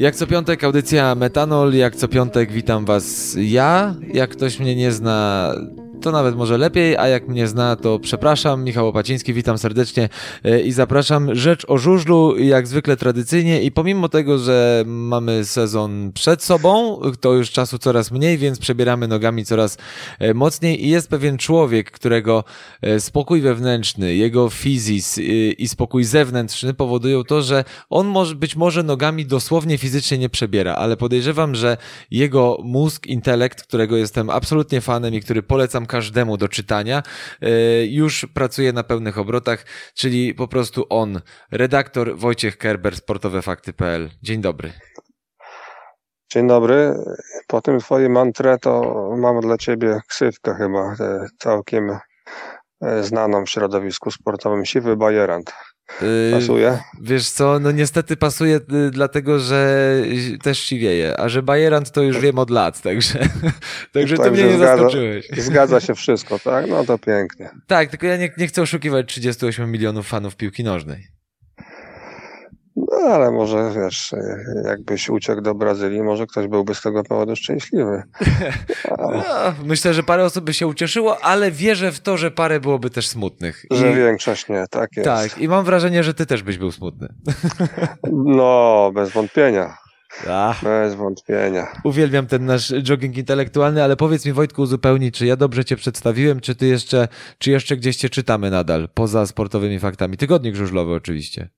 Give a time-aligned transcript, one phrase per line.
[0.00, 3.94] Jak co piątek audycja Metanol, jak co piątek witam was ja.
[4.14, 5.52] Jak ktoś mnie nie zna,
[6.00, 8.64] to nawet może lepiej, a jak mnie zna, to przepraszam.
[8.64, 10.08] Michał Opaciński, witam serdecznie
[10.44, 11.34] e, i zapraszam.
[11.34, 17.32] Rzecz o żużlu, jak zwykle tradycyjnie i pomimo tego, że mamy sezon przed sobą, to
[17.32, 19.78] już czasu coraz mniej, więc przebieramy nogami coraz
[20.18, 22.44] e, mocniej i jest pewien człowiek, którego
[22.82, 25.18] e, spokój wewnętrzny, jego fizis
[25.58, 30.74] i spokój zewnętrzny powodują to, że on może być może nogami dosłownie fizycznie nie przebiera,
[30.74, 31.76] ale podejrzewam, że
[32.10, 37.02] jego mózg, intelekt, którego jestem absolutnie fanem i który polecam każdemu do czytania,
[37.42, 37.50] e,
[37.86, 41.20] już pracuje na pełnych obrotach, czyli po prostu on,
[41.52, 44.10] redaktor Wojciech Kerber, sportowefakty.pl.
[44.22, 44.72] Dzień dobry.
[46.32, 46.94] Dzień dobry.
[47.46, 48.82] Po tym twojej mantrę to
[49.16, 50.94] mam dla ciebie ksywkę chyba
[51.38, 54.64] całkiem e, znaną w środowisku sportowym.
[54.64, 55.52] Siwy bajerant.
[56.02, 56.78] Yy, pasuje?
[57.00, 59.94] Wiesz co, no niestety pasuje y, dlatego, że
[60.42, 63.18] też siwieje, a że Bajerant to już wiem od lat, także,
[63.92, 65.28] także to mnie nie zgadza, zaskoczyłeś.
[65.36, 66.66] Zgadza się wszystko, tak?
[66.68, 67.50] No to pięknie.
[67.66, 71.19] Tak, tylko ja nie, nie chcę oszukiwać 38 milionów fanów piłki nożnej.
[72.88, 74.14] No ale może wiesz,
[74.64, 78.02] jakbyś uciekł do Brazylii, może ktoś byłby z tego powodu szczęśliwy.
[78.98, 82.90] No, myślę, że parę osób by się ucieszyło, ale wierzę w to, że parę byłoby
[82.90, 83.64] też smutnych.
[83.70, 83.94] Że I...
[83.94, 85.08] większość nie, tak jest.
[85.08, 87.08] Tak, i mam wrażenie, że ty też byś był smutny.
[88.12, 89.76] No, bez wątpienia.
[90.28, 90.64] Ach.
[90.64, 91.66] Bez wątpienia.
[91.84, 96.40] Uwielbiam ten nasz jogging intelektualny, ale powiedz mi Wojtku uzupełnij, czy ja dobrze cię przedstawiłem,
[96.40, 100.16] czy ty jeszcze, czy jeszcze gdzieś cię czytamy nadal, poza sportowymi faktami.
[100.16, 101.48] Tygodnik żużlowy oczywiście.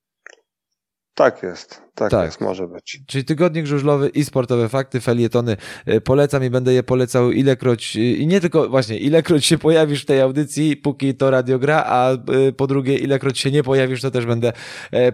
[1.14, 3.00] Tak jest, tak, tak, jest, może być.
[3.06, 5.56] Czyli tygodnik żużlowy i sportowe fakty, felietony.
[5.86, 10.02] E, polecam i będę je polecał ilekroć, e, i nie tylko właśnie, ilekroć się pojawisz
[10.02, 12.18] w tej audycji, póki to radio gra, a e,
[12.56, 14.52] po drugie, ilekroć się nie pojawisz, to też będę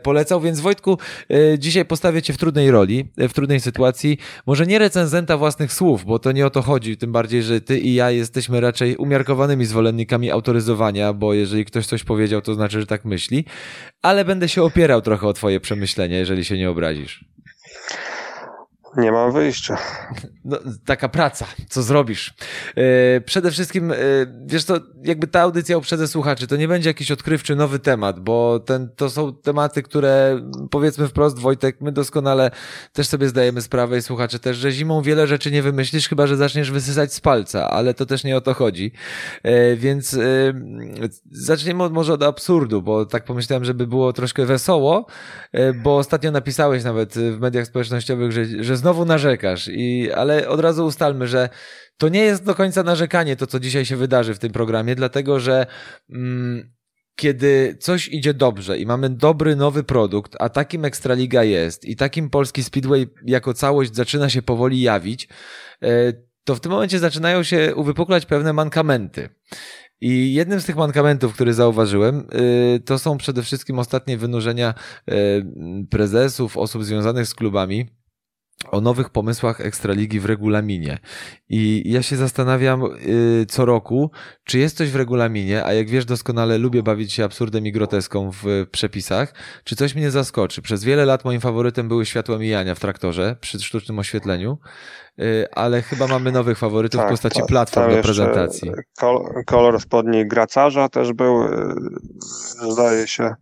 [0.02, 0.98] polecał, więc Wojtku,
[1.58, 6.18] dzisiaj postawię cię w trudnej roli, w trudnej sytuacji, może nie recenzenta własnych słów, bo
[6.18, 10.30] to nie o to chodzi, tym bardziej, że ty i ja jesteśmy raczej umiarkowanymi zwolennikami
[10.30, 13.44] autoryzowania, bo jeżeli ktoś coś powiedział, to znaczy, że tak myśli,
[14.02, 17.20] ale będę się opierał trochę o twoje przemyślenia, jeżeli się nie Obrágios?
[18.96, 19.78] Nie mam wyjścia.
[20.44, 22.34] No, taka praca, co zrobisz?
[22.76, 22.84] Yy,
[23.26, 23.96] przede wszystkim, yy,
[24.46, 28.60] wiesz to, jakby ta audycja uprzedzę słuchaczy, to nie będzie jakiś odkrywczy nowy temat, bo
[28.60, 30.40] ten, to są tematy, które
[30.70, 32.50] powiedzmy wprost, Wojtek, my doskonale
[32.92, 36.36] też sobie zdajemy sprawę i słuchacze też, że zimą wiele rzeczy nie wymyślisz, chyba że
[36.36, 38.92] zaczniesz wysysać z palca, ale to też nie o to chodzi.
[39.44, 40.18] Yy, więc
[41.30, 45.06] zaczniemy od, może od absurdu, bo tak pomyślałem, żeby było troszkę wesoło,
[45.82, 50.86] bo ostatnio napisałeś nawet w mediach społecznościowych, że, że znowu narzekasz, i, ale od razu
[50.86, 51.48] ustalmy, że
[51.96, 55.40] to nie jest do końca narzekanie to, co dzisiaj się wydarzy w tym programie, dlatego
[55.40, 55.66] że
[56.10, 56.72] mm,
[57.16, 62.30] kiedy coś idzie dobrze i mamy dobry nowy produkt, a takim Ekstraliga jest i takim
[62.30, 65.28] polski Speedway jako całość zaczyna się powoli jawić,
[65.82, 66.12] e,
[66.44, 69.28] to w tym momencie zaczynają się uwypuklać pewne mankamenty.
[70.00, 74.74] I jednym z tych mankamentów, który zauważyłem, e, to są przede wszystkim ostatnie wynurzenia
[75.08, 75.14] e,
[75.90, 77.88] prezesów, osób związanych z klubami,
[78.70, 80.98] o nowych pomysłach Ekstraligi w regulaminie.
[81.48, 84.10] I ja się zastanawiam yy, co roku,
[84.44, 88.30] czy jest coś w regulaminie, a jak wiesz doskonale, lubię bawić się absurdem i groteską
[88.42, 90.62] w przepisach, czy coś mnie zaskoczy.
[90.62, 94.58] Przez wiele lat moim faworytem były światła mijania w traktorze przy sztucznym oświetleniu.
[95.20, 98.72] Y, ale chyba mamy nowych faworytów tak, w postaci tak, platform do prezentacji.
[99.46, 101.74] kolor spodni gracarza też był, y,
[102.70, 103.34] zdaje się,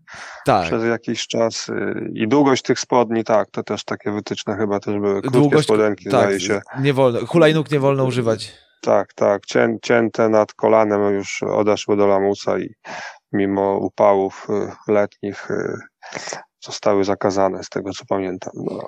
[0.45, 0.67] tak.
[0.67, 1.69] przez jakiś czas.
[1.69, 5.21] Y, I długość tych spodni, tak, to też takie wytyczne chyba też były.
[5.23, 6.61] Krótkie długość, spodenki, tak, zdaje się.
[6.81, 8.55] Nie wolno, hulajnóg nie wolno używać.
[8.83, 12.69] Tak, tak, Cię, cięte nad kolanem już odeszły do lamusa i
[13.33, 14.47] mimo upałów
[14.89, 15.49] letnich
[16.65, 18.53] zostały zakazane, z tego co pamiętam.
[18.55, 18.87] No.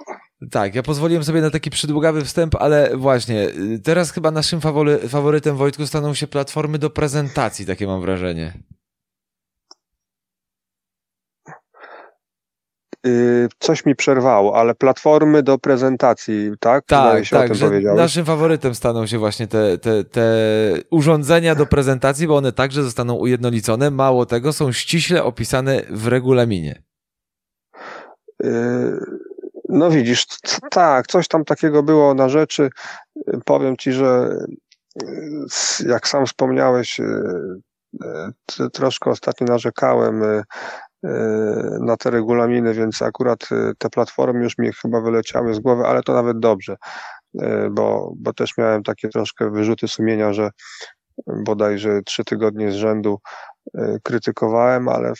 [0.50, 4.99] Tak, ja pozwoliłem sobie na taki przydługawy wstęp, ale właśnie, y, teraz chyba naszym fawory,
[4.99, 8.53] faworytem Wojtku staną się platformy do prezentacji, takie mam wrażenie.
[13.07, 16.84] Y, coś mi przerwało, ale platformy do prezentacji, tak?
[16.86, 20.27] Tak, tak, że naszym faworytem staną się właśnie te, te, te
[20.91, 23.91] urządzenia do prezentacji, bo one także zostaną ujednolicone.
[23.91, 26.83] Mało tego, są ściśle opisane w regulaminie.
[29.68, 30.26] Y, no widzisz,
[30.70, 32.70] tak, coś tam takiego było na rzeczy.
[33.44, 34.38] Powiem ci, że
[35.03, 40.22] y, jak sam wspomniałeś, y, troszkę ostatnio narzekałem
[41.80, 43.48] na te regulaminy, więc akurat
[43.78, 46.76] te platformy już mi chyba wyleciały z głowy, ale to nawet dobrze,
[47.71, 50.50] bo, bo też miałem takie troszkę wyrzuty sumienia, że
[51.26, 53.18] bodajże trzy tygodnie z rzędu
[54.03, 55.12] krytykowałem, ale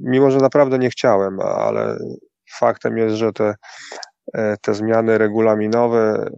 [0.00, 1.98] mimo, że naprawdę nie chciałem, ale
[2.58, 3.54] faktem jest, że te
[4.60, 6.30] te zmiany regulaminowe,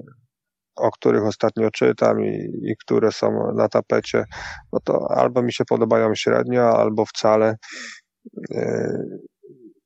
[0.76, 4.24] o których ostatnio czytam i, i, które są na tapecie,
[4.72, 7.56] no to albo mi się podobają średnio, albo wcale.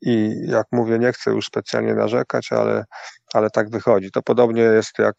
[0.02, 2.84] I jak mówię, nie chcę już specjalnie narzekać, ale,
[3.34, 4.10] ale tak wychodzi.
[4.10, 5.14] To podobnie jest jak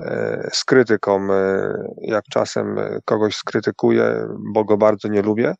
[0.00, 1.32] e, z krytyką.
[1.32, 1.72] E,
[2.02, 5.54] jak czasem kogoś skrytykuję, bo go bardzo nie lubię,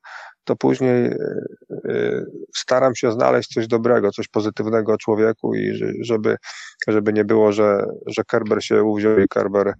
[0.45, 2.25] to później e,
[2.57, 6.37] staram się znaleźć coś dobrego, coś pozytywnego o człowieku i żeby,
[6.89, 9.75] żeby nie było, że, że Kerber się uwziął i Kerber,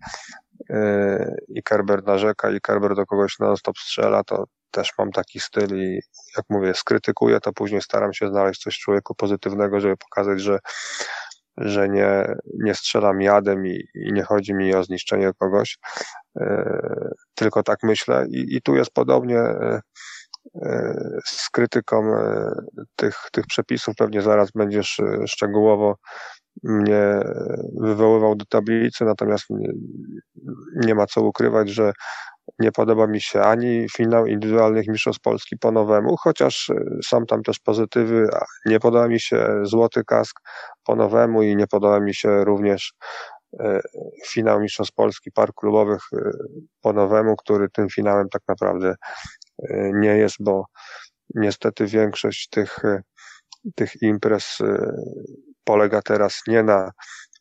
[1.49, 6.01] i Kerber narzeka i Kerber do kogoś non-stop strzela, to, też mam taki styl i
[6.37, 10.59] jak mówię, skrytykuję, to później staram się znaleźć coś człowieku pozytywnego, żeby pokazać, że,
[11.57, 12.35] że nie,
[12.65, 15.79] nie strzelam jadem i, i nie chodzi mi o zniszczenie kogoś,
[16.41, 16.81] e,
[17.35, 19.81] tylko tak myślę i, i tu jest podobnie e, e,
[21.27, 22.03] z krytyką
[22.97, 25.95] tych, tych przepisów, pewnie zaraz będziesz szczegółowo
[26.63, 27.21] mnie
[27.81, 29.73] wywoływał do tablicy, natomiast nie,
[30.87, 31.93] nie ma co ukrywać, że
[32.59, 36.71] nie podoba mi się ani finał indywidualnych mistrzostw Polski po nowemu, chociaż
[37.05, 38.29] są tam też pozytywy.
[38.67, 40.41] Nie podoba mi się złoty kask
[40.85, 42.93] po nowemu i nie podoba mi się również
[44.29, 46.03] finał mistrzostw Polski par klubowych
[46.81, 48.95] po nowemu, który tym finałem tak naprawdę
[49.95, 50.65] nie jest, bo
[51.35, 52.79] niestety większość tych,
[53.75, 54.59] tych imprez
[55.65, 56.91] polega teraz nie na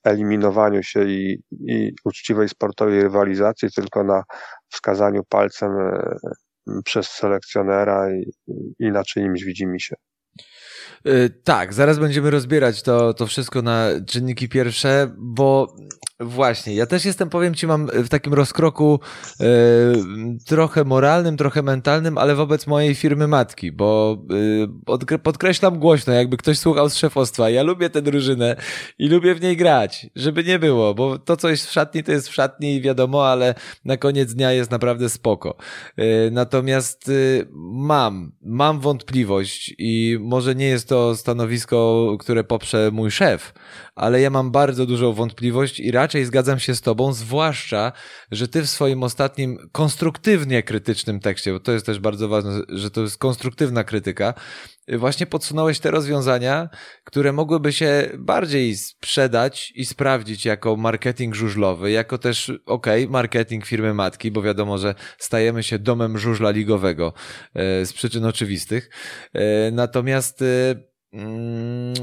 [0.03, 4.23] eliminowaniu się i, i uczciwej sportowej rywalizacji, tylko na
[4.69, 5.71] wskazaniu palcem
[6.85, 8.31] przez selekcjonera i,
[8.79, 9.95] i na czyimś widzimy się.
[11.43, 15.75] Tak, zaraz będziemy rozbierać to, to wszystko na czynniki pierwsze, bo
[16.21, 18.99] Właśnie, ja też jestem, powiem ci, mam w takim rozkroku
[19.39, 19.45] e,
[20.45, 24.17] trochę moralnym, trochę mentalnym, ale wobec mojej firmy matki, bo
[25.13, 27.49] e, podkreślam głośno, jakby ktoś słuchał z szefostwa.
[27.49, 28.55] Ja lubię tę drużynę
[28.99, 32.11] i lubię w niej grać, żeby nie było, bo to, co jest w szatni, to
[32.11, 35.57] jest w szatni i wiadomo, ale na koniec dnia jest naprawdę spoko.
[35.97, 37.11] E, natomiast e,
[37.71, 43.53] mam, mam wątpliwość i może nie jest to stanowisko, które poprze mój szef,
[43.95, 47.91] ale ja mam bardzo dużą wątpliwość i raczej zgadzam się z Tobą, zwłaszcza,
[48.31, 52.91] że Ty w swoim ostatnim konstruktywnie krytycznym tekście, bo to jest też bardzo ważne, że
[52.91, 54.33] to jest konstruktywna krytyka,
[54.87, 56.69] właśnie podsunąłeś te rozwiązania,
[57.03, 63.93] które mogłyby się bardziej sprzedać i sprawdzić jako marketing żużlowy, jako też, ok, marketing firmy
[63.93, 67.13] matki, bo wiadomo, że stajemy się domem żużla ligowego
[67.53, 68.89] e, z przyczyn oczywistych.
[69.33, 70.75] E, natomiast e,
[71.13, 71.93] mm,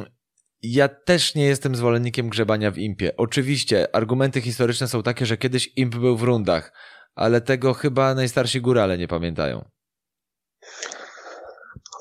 [0.63, 3.17] ja też nie jestem zwolennikiem grzebania w impie.
[3.17, 6.73] Oczywiście, argumenty historyczne są takie, że kiedyś imp był w rundach,
[7.15, 9.65] ale tego chyba najstarsi górale nie pamiętają.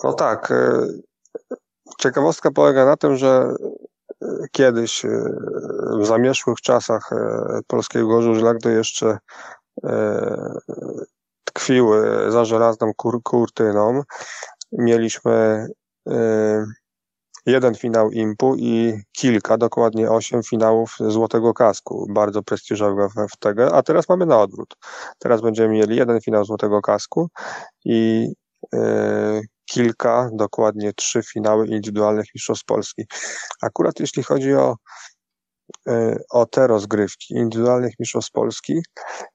[0.03, 0.51] No tak.
[0.51, 0.87] E,
[1.99, 3.55] ciekawostka polega na tym, że
[4.21, 5.09] e, kiedyś, e,
[6.01, 7.09] w zamierzchłych czasach
[7.67, 9.17] polskiego żużla, gdy jeszcze
[11.43, 14.01] tkwiły za żelazną kur kurtyną,
[14.71, 15.67] mieliśmy
[17.47, 23.83] jeden finał Impu i kilka, dokładnie osiem finałów Złotego Kasku, bardzo prestiżowego w FTG, a
[23.83, 24.75] teraz mamy na odwrót.
[25.19, 27.29] Teraz będziemy mieli jeden finał Złotego Kasku
[27.85, 28.27] i
[28.73, 33.03] yy, kilka, dokładnie trzy finały indywidualnych Mistrzostw Polski.
[33.61, 34.75] Akurat jeśli chodzi o
[35.85, 38.81] yy, o te rozgrywki indywidualnych Mistrzostw Polski,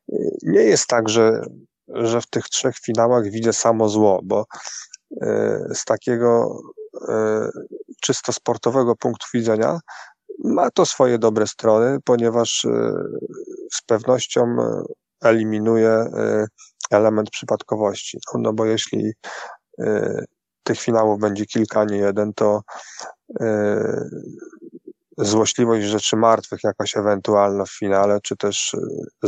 [0.08, 1.42] yy, nie jest tak, że,
[1.88, 4.44] że w tych trzech finałach widzę samo zło, bo
[5.74, 6.58] z takiego
[8.02, 9.78] czysto sportowego punktu widzenia
[10.44, 12.92] ma to swoje dobre strony, ponieważ e,
[13.72, 14.82] z pewnością e,
[15.28, 16.46] eliminuje e,
[16.90, 18.18] element przypadkowości.
[18.34, 19.12] No, no bo jeśli
[20.62, 22.62] tych finałów będzie kilka, nie jeden, to
[25.18, 28.78] złośliwość rzeczy martwych jakaś ewentualna w finale, czy też e,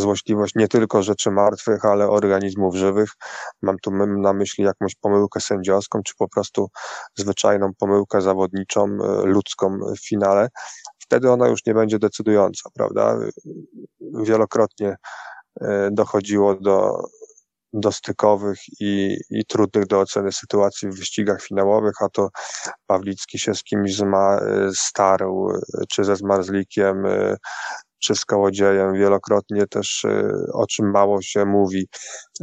[0.01, 3.11] złośliwość nie tylko rzeczy martwych, ale organizmów żywych.
[3.63, 6.69] Mam tu na myśli jakąś pomyłkę sędziowską, czy po prostu
[7.17, 10.49] zwyczajną pomyłkę zawodniczą, e, ludzką w finale.
[10.99, 13.19] Wtedy ona już nie będzie decydująca, prawda?
[14.01, 14.97] Wielokrotnie
[15.61, 17.05] e, dochodziło do
[17.75, 22.29] dostykowych i, i trudnych do oceny sytuacji w wyścigach finałowych, a to
[22.87, 24.41] Pawlicki się z kimś zma,
[24.75, 25.49] starł,
[25.89, 27.05] czy ze Zmarzlikiem,
[28.05, 28.95] czy z Kołodziejem.
[28.95, 30.07] Wielokrotnie też,
[30.53, 31.89] o czym mało się mówi,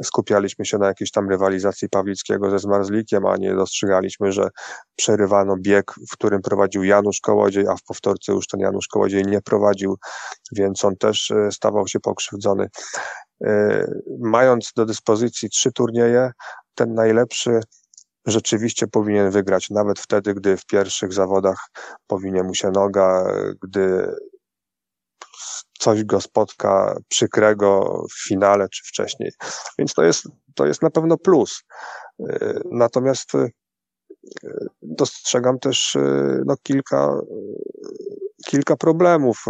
[0.04, 4.50] skupialiśmy się na jakiejś tam rywalizacji Pawlickiego ze Zmarzlikiem, a nie dostrzegaliśmy, że
[4.96, 9.42] przerywano bieg, w którym prowadził Janusz Kołodziej, a w powtórce już ten Janusz Kołodziej nie
[9.42, 9.96] prowadził,
[10.52, 12.68] więc on też stawał się pokrzywdzony.
[13.44, 13.86] E,
[14.20, 16.32] mając do dyspozycji trzy turnieje,
[16.76, 17.60] ten najlepszy
[18.26, 21.70] rzeczywiście powinien wygrać, nawet wtedy, gdy w pierwszych zawodach
[22.08, 24.16] powinie mu się noga, gdy
[25.80, 29.32] coś go spotka przykrego w finale czy wcześniej.
[29.80, 30.24] Więc to jest,
[30.56, 31.64] to jest na pewno plus.
[32.72, 33.32] Natomiast
[34.82, 35.98] dostrzegam też
[36.46, 37.20] no, kilka,
[38.46, 39.44] kilka problemów.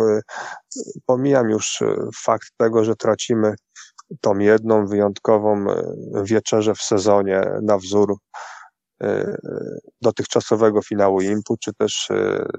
[1.06, 1.84] Pomijam już
[2.24, 3.54] fakt tego, że tracimy
[4.22, 5.66] tą jedną wyjątkową
[6.24, 8.16] wieczerzę w sezonie na wzór
[10.02, 12.10] dotychczasowego finału IMPU, czy też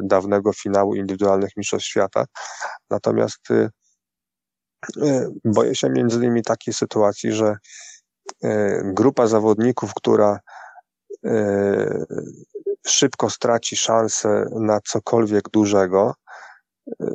[0.01, 2.25] dawnego finału indywidualnych mistrzostw świata.
[2.91, 3.41] Natomiast
[5.45, 7.57] boję się między innymi takiej sytuacji, że
[8.85, 10.39] grupa zawodników, która
[12.87, 16.15] szybko straci szansę na cokolwiek dużego,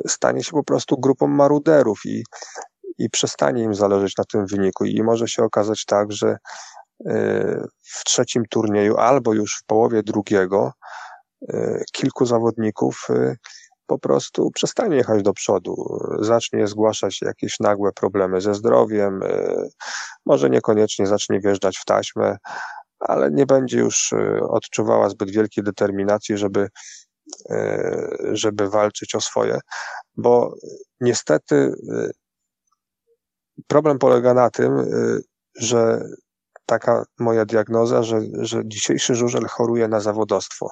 [0.08, 2.24] stanie się po prostu grupą maruderów i,
[2.98, 4.86] i przestanie im zależeć na tym wyniku.
[4.86, 6.38] I może się okazać tak, że
[7.84, 10.72] w trzecim turnieju albo już w połowie drugiego
[11.92, 13.08] kilku zawodników
[13.88, 19.20] po prostu przestanie jechać do przodu, zacznie zgłaszać jakieś nagłe problemy ze zdrowiem,
[20.26, 22.38] może niekoniecznie zacznie wjeżdżać w taśmę,
[23.00, 24.14] ale nie będzie już
[24.50, 26.68] odczuwała zbyt wielkiej determinacji, żeby,
[28.32, 29.60] żeby walczyć o swoje,
[30.16, 30.56] bo
[31.02, 31.74] niestety
[33.68, 34.72] problem polega na tym,
[35.60, 36.02] że
[36.68, 40.72] taka moja diagnoza, że, że dzisiejszy żużel choruje na zawodostwo.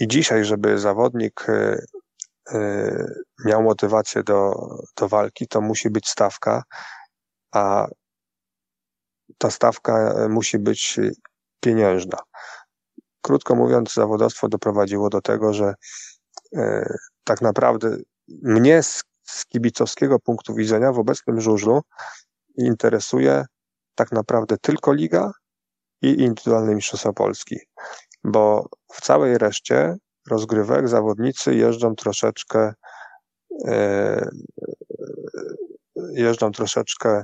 [0.00, 1.46] I dzisiaj, żeby zawodnik
[3.44, 4.52] miał motywację do,
[4.96, 6.62] do walki, to musi być stawka,
[7.54, 7.86] a
[9.38, 11.00] ta stawka musi być
[11.60, 12.18] pieniężna.
[13.22, 15.74] Krótko mówiąc, zawodowstwo doprowadziło do tego, że
[17.24, 17.96] tak naprawdę
[18.28, 21.82] mnie z, z kibicowskiego punktu widzenia w obecnym żużlu
[22.58, 23.44] interesuje
[24.00, 25.32] tak naprawdę tylko liga
[26.02, 27.56] i indywidualny mistrzostwa Polski,
[28.24, 29.96] bo w całej reszcie
[30.30, 32.72] rozgrywek zawodnicy jeżdżą troszeczkę
[33.66, 34.28] e,
[36.12, 37.22] jeżdżą troszeczkę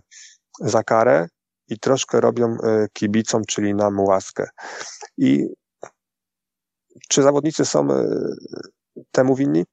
[0.60, 1.28] za karę
[1.68, 4.48] i troszkę robią e, kibicom, czyli nam łaskę.
[5.18, 5.46] I
[7.08, 8.04] czy zawodnicy są e,
[9.10, 9.64] temu winni?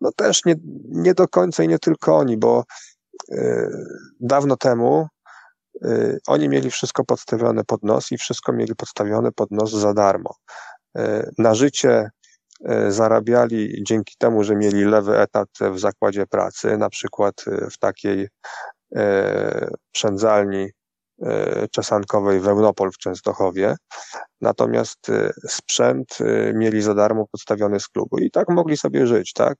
[0.00, 0.54] No też nie,
[0.88, 2.64] nie do końca i nie tylko oni, bo
[4.20, 5.08] dawno temu
[6.26, 10.34] oni mieli wszystko podstawione pod nos i wszystko mieli podstawione pod nos za darmo.
[11.38, 12.10] Na życie
[12.88, 17.34] zarabiali dzięki temu, że mieli lewy etat w zakładzie pracy, na przykład
[17.72, 18.28] w takiej
[19.92, 20.68] przędzalni
[21.72, 23.76] czesankowej Wełnopol w Częstochowie,
[24.40, 25.06] natomiast
[25.48, 26.18] sprzęt
[26.54, 29.56] mieli za darmo podstawiony z klubu i tak mogli sobie żyć, tak?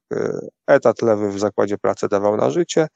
[0.67, 2.89] Etat lewy w zakładzie pracy dawał na życie,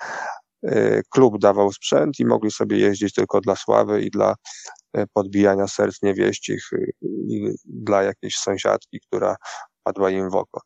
[1.11, 4.35] klub dawał sprzęt i mogli sobie jeździć tylko dla sławy i dla
[5.13, 6.71] podbijania serc niewieścich
[7.03, 9.37] i dla jakiejś sąsiadki, która
[9.83, 10.61] padła im w oko.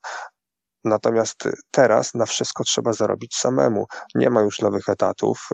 [0.85, 1.37] Natomiast
[1.71, 3.87] teraz na wszystko trzeba zarobić samemu.
[4.15, 5.49] Nie ma już lewych etatów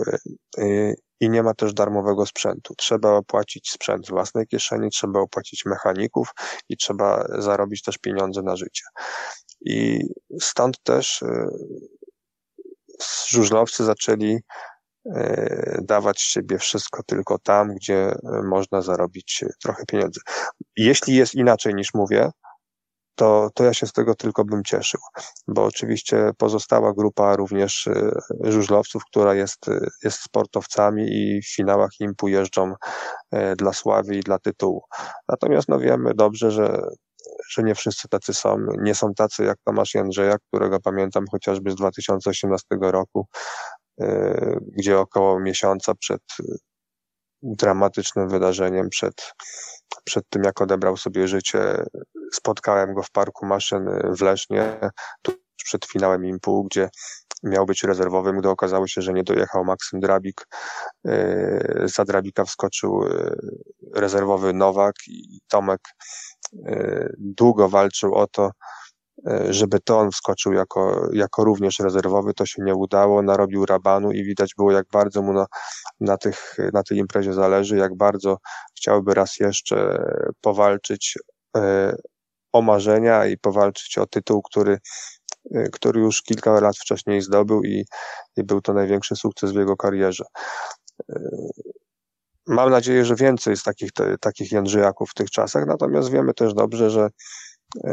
[1.21, 2.75] i nie ma też darmowego sprzętu.
[2.77, 6.29] Trzeba opłacić sprzęt z własnej kieszeni, trzeba opłacić mechaników
[6.69, 8.85] i trzeba zarobić też pieniądze na życie.
[9.61, 10.01] I
[10.41, 11.49] stąd też y,
[13.29, 14.39] żużlowcy zaczęli
[15.07, 20.21] y, dawać siebie wszystko tylko tam, gdzie można zarobić trochę pieniędzy.
[20.77, 22.31] Jeśli jest inaczej niż mówię,
[23.15, 25.01] to, to ja się z tego tylko bym cieszył,
[25.49, 27.89] bo oczywiście pozostała grupa również
[28.41, 29.67] żużlowców, która jest,
[30.05, 32.75] jest sportowcami i w finałach impu jeżdżą
[33.59, 34.83] dla sławy i dla tytułu.
[35.29, 36.83] Natomiast no wiemy dobrze, że
[37.49, 38.59] że nie wszyscy tacy są.
[38.79, 43.27] Nie są tacy jak Tomasz Jędrzeja, którego pamiętam chociażby z 2018 roku,
[44.79, 46.23] gdzie około miesiąca przed
[47.43, 49.33] dramatycznym wydarzeniem, przed,
[50.05, 51.85] przed tym jak odebrał sobie życie,
[52.33, 53.85] spotkałem go w parku maszyn
[54.17, 54.81] w Lesznie,
[55.23, 55.35] tuż
[55.65, 56.89] przed finałem Impu, gdzie
[57.43, 60.47] miał być rezerwowym, gdy okazało się, że nie dojechał Maksym Drabik.
[61.07, 63.37] E, za Drabika wskoczył e,
[63.95, 65.81] rezerwowy Nowak i Tomek
[66.67, 68.51] e, długo walczył o to,
[69.51, 74.25] żeby to on wskoczył jako, jako również rezerwowy, to się nie udało, narobił rabanu i
[74.25, 75.47] widać było, jak bardzo mu na,
[76.01, 78.37] na, tych, na tej imprezie zależy, jak bardzo
[78.77, 80.05] chciałby raz jeszcze
[80.41, 81.19] powalczyć
[82.53, 84.79] o marzenia i powalczyć o tytuł, który,
[85.73, 87.85] który już kilka lat wcześniej zdobył i,
[88.37, 90.25] i był to największy sukces w jego karierze.
[91.11, 91.51] Y,
[92.47, 94.49] mam nadzieję, że więcej jest takich, te, takich
[95.09, 97.09] w tych czasach, natomiast wiemy też dobrze, że,
[97.77, 97.91] y,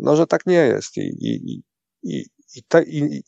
[0.00, 1.62] no, że tak nie jest i, i,
[2.02, 3.22] i, i, te, i,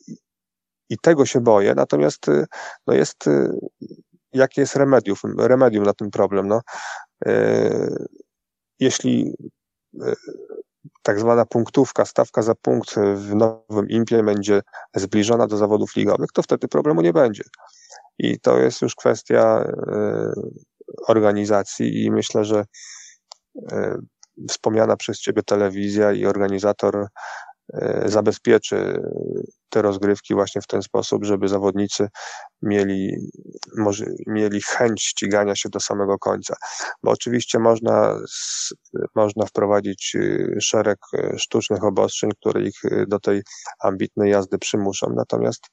[0.89, 2.25] i tego się boję, natomiast
[2.87, 3.25] no jest,
[4.33, 6.47] jakie jest remedium, remedium na ten problem?
[6.47, 6.61] No,
[8.79, 9.33] jeśli
[10.01, 10.13] e,
[11.03, 14.61] tak zwana punktówka, stawka za punkt w nowym impie będzie
[14.95, 17.43] zbliżona do zawodów ligowych, to wtedy problemu nie będzie.
[18.17, 19.73] I to jest już kwestia
[21.07, 22.65] organizacji i myślę, że
[24.49, 27.07] wspomniana przez Ciebie telewizja i organizator E,
[28.05, 29.01] zabezpieczy
[29.69, 32.07] te rozgrywki właśnie w ten sposób, żeby zawodnicy
[32.61, 33.15] mieli,
[33.77, 36.55] może, mieli chęć ścigania się do samego końca.
[37.03, 38.19] Bo oczywiście można,
[39.15, 43.41] można wprowadzić e, szereg e, sztucznych obostrzeń, które ich do tej
[43.79, 45.13] ambitnej jazdy przymuszą.
[45.15, 45.63] Natomiast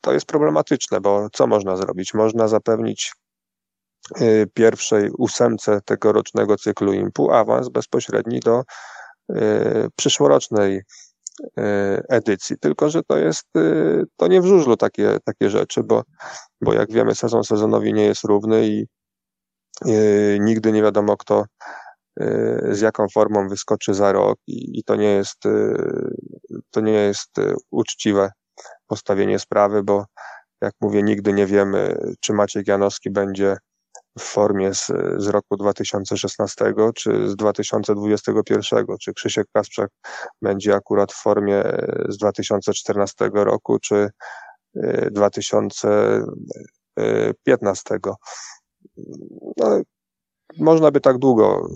[0.00, 2.14] to jest problematyczne, bo co można zrobić?
[2.14, 3.25] Można zapewnić Y,
[4.54, 8.64] pierwszej ósemce tegorocznego cyklu IMPU awans bezpośredni do
[9.30, 9.34] y,
[9.96, 10.82] przyszłorocznej y,
[12.08, 12.56] edycji.
[12.60, 13.44] Tylko, że to jest,
[14.16, 16.02] to nie w żużlu takie, takie rzeczy, bo,
[16.60, 18.86] bo jak wiemy, sezon sezonowi nie jest równy i
[20.40, 21.44] nigdy nie wiadomo, kto
[22.70, 25.42] z jaką formą wyskoczy za rok i, i to nie jest,
[26.70, 27.30] to nie jest
[27.70, 28.30] uczciwe
[28.86, 30.04] postawienie sprawy, bo
[30.60, 33.56] jak mówię, nigdy nie wiemy, czy Maciek Janowski będzie
[34.18, 34.86] w formie z,
[35.18, 39.90] z roku 2016 czy z 2021, czy Krzysiek Kasprzak
[40.42, 41.62] będzie akurat w formie
[42.08, 44.08] z 2014 roku, czy
[45.10, 47.94] 2015.
[47.94, 47.98] E,
[49.56, 49.80] no,
[50.58, 51.68] można by tak długo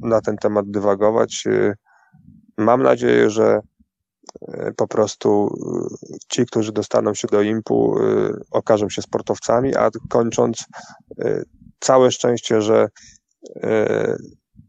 [0.00, 1.44] na ten temat dywagować.
[2.58, 3.60] Mam nadzieję, że
[4.48, 5.54] e, po prostu
[6.28, 10.64] ci, którzy dostaną się do IMPU, e, okażą się sportowcami, a kończąc,
[11.80, 12.88] całe szczęście, że
[13.62, 14.16] e,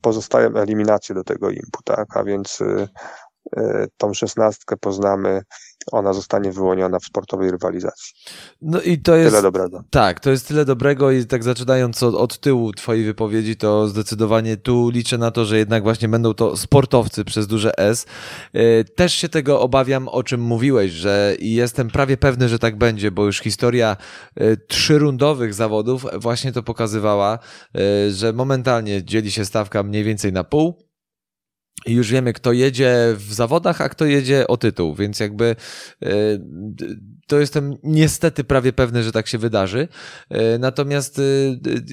[0.01, 2.17] pozostają eliminacje do tego impu, tak?
[2.17, 2.87] A więc e,
[3.57, 5.41] e, tą szesnastkę poznamy
[5.91, 8.13] ona zostanie wyłoniona w sportowej rywalizacji.
[8.61, 9.29] No i to jest.
[9.29, 9.83] Tyle dobrego.
[9.89, 14.57] Tak, to jest tyle dobrego i tak zaczynając od, od tyłu Twojej wypowiedzi, to zdecydowanie
[14.57, 18.05] tu liczę na to, że jednak właśnie będą to sportowcy przez duże S.
[18.53, 22.77] E, też się tego obawiam, o czym mówiłeś, że i jestem prawie pewny, że tak
[22.77, 23.97] będzie, bo już historia
[24.35, 27.39] e, trzyrundowych zawodów właśnie to pokazywała,
[27.75, 30.88] e, że momentalnie dzieli się stawka mniej więcej na pół
[31.85, 35.55] i już wiemy, kto jedzie w zawodach, a kto jedzie o tytuł, więc jakby
[36.03, 36.09] e,
[37.29, 39.87] to jestem niestety prawie pewny, że tak się wydarzy.
[40.29, 41.21] E, natomiast e,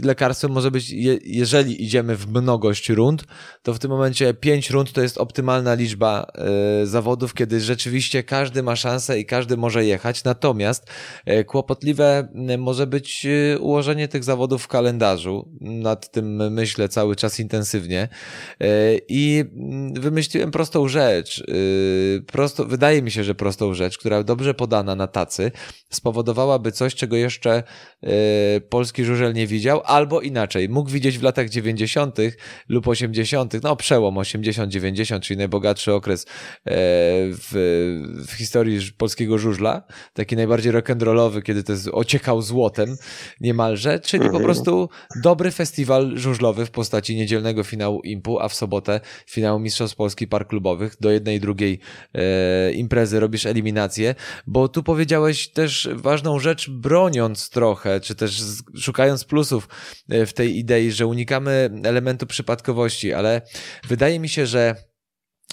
[0.05, 0.91] lekarstwem może być,
[1.25, 3.25] jeżeli idziemy w mnogość rund,
[3.63, 6.27] to w tym momencie pięć rund to jest optymalna liczba
[6.85, 10.25] zawodów, kiedy rzeczywiście każdy ma szansę i każdy może jechać.
[10.25, 10.87] Natomiast
[11.47, 13.27] kłopotliwe może być
[13.61, 15.49] ułożenie tych zawodów w kalendarzu.
[15.61, 18.09] Nad tym myślę cały czas intensywnie.
[19.09, 19.45] I
[19.95, 21.45] wymyśliłem prostą rzecz.
[22.27, 25.26] Prosto, wydaje mi się, że prostą rzecz, która dobrze podana na tacy
[25.91, 27.63] spowodowałaby coś, czego jeszcze
[28.03, 28.11] yy,
[28.69, 32.17] polski żużel nie widział, albo inaczej, mógł widzieć w latach 90.
[32.69, 36.73] lub 80., no przełom 80-90, czyli najbogatszy okres yy,
[37.33, 37.53] w,
[38.29, 42.97] w historii polskiego żużla, taki najbardziej rock'n'rollowy, kiedy to jest ociekał złotem
[43.41, 44.45] niemalże, czyli po mhm.
[44.45, 44.89] prostu
[45.23, 50.49] dobry festiwal żużlowy w postaci niedzielnego finału IMPU, a w sobotę finału Mistrzostw Polski Park
[50.49, 50.97] Klubowych.
[51.01, 51.81] Do jednej i drugiej
[52.15, 54.15] e, imprezy robisz eliminację,
[54.47, 54.83] bo tu
[55.17, 58.43] powiedziałeś też ważną rzecz, broniąc trochę, czy też
[58.77, 59.69] szukając plusów
[60.09, 63.43] e, w tej idei, że unikamy elementu przypadkowości, ale
[63.89, 64.75] wydaje mi się, że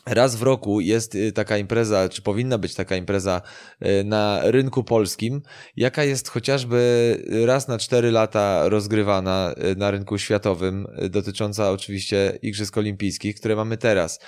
[0.06, 3.42] Raz w roku jest y, taka impreza, czy powinna być taka impreza
[3.82, 5.42] y, na rynku polskim,
[5.76, 13.36] jaka jest chociażby raz na cztery lata rozgrywana na rynku światowym, dotycząca oczywiście Igrzysk Olimpijskich,
[13.36, 14.20] które mamy teraz.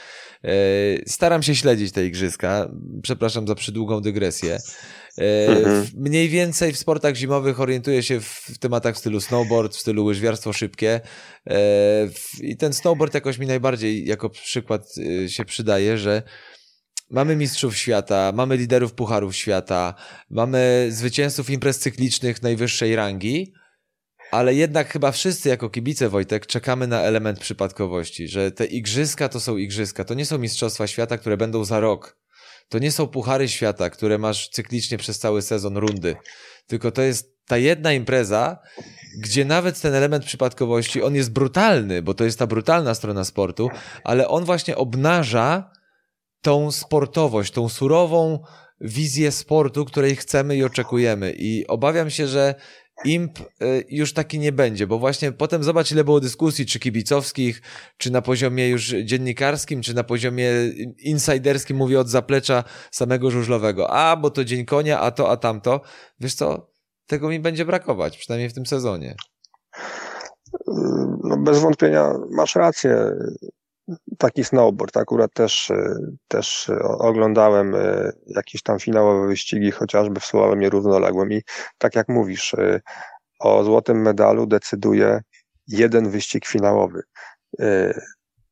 [1.08, 2.70] Staram się śledzić te igrzyska,
[3.02, 4.60] przepraszam za przydługą dygresję.
[5.18, 5.88] E, mhm.
[5.96, 10.54] Mniej więcej w sportach zimowych orientuję się w tematach w stylu snowboard, w stylu łyżwiarstwo
[10.54, 11.02] szybkie.
[11.48, 11.60] E,
[12.42, 14.82] I ten snowboard jakoś mi najbardziej jako przykład
[15.24, 16.24] e, się przydaje, że
[17.10, 19.94] Mamy mistrzów świata, mamy liderów pucharów świata,
[20.30, 23.54] mamy zwycięzców imprez cyklicznych najwyższej rangi,
[24.32, 29.40] ale jednak chyba wszyscy jako kibice Wojtek czekamy na element przypadkowości, że te igrzyska to
[29.40, 32.18] są igrzyska, to nie są mistrzostwa świata, które będą za rok.
[32.70, 36.16] To nie są puchary świata, które masz cyklicznie przez cały sezon rundy,
[36.68, 38.60] tylko to jest ta jedna impreza,
[39.20, 43.70] gdzie nawet ten element przypadkowości, on jest brutalny, bo to jest ta brutalna strona sportu,
[44.04, 45.72] ale on właśnie obnaża
[46.42, 48.40] tą sportowość, tą surową
[48.82, 51.34] wizję sportu, której chcemy i oczekujemy.
[51.38, 52.56] I obawiam się, że
[53.06, 57.62] imp y, już taki nie będzie, bo właśnie potem zobacz ile było dyskusji, czy kibicowskich,
[57.98, 60.52] czy na poziomie już dziennikarskim, czy na poziomie
[61.00, 63.92] insiderskim, mówię od zaplecza samego żużlowego.
[63.92, 65.82] A, bo to dzień konia, a to, a tamto.
[66.20, 66.72] Wiesz co,
[67.08, 69.16] tego mi będzie brakować, przynajmniej w tym sezonie.
[71.24, 73.12] no bez wątpienia masz rację.
[74.18, 74.98] Taki snowboard.
[74.98, 75.72] Akurat też,
[76.28, 77.76] też oglądałem
[78.28, 81.42] jakieś tam finałowe wyścigi, chociażby w slalomie równoległym i
[81.78, 82.56] tak jak mówisz,
[83.40, 85.22] o złotym medalu decyduje
[85.68, 87.02] jeden wyścig finałowy.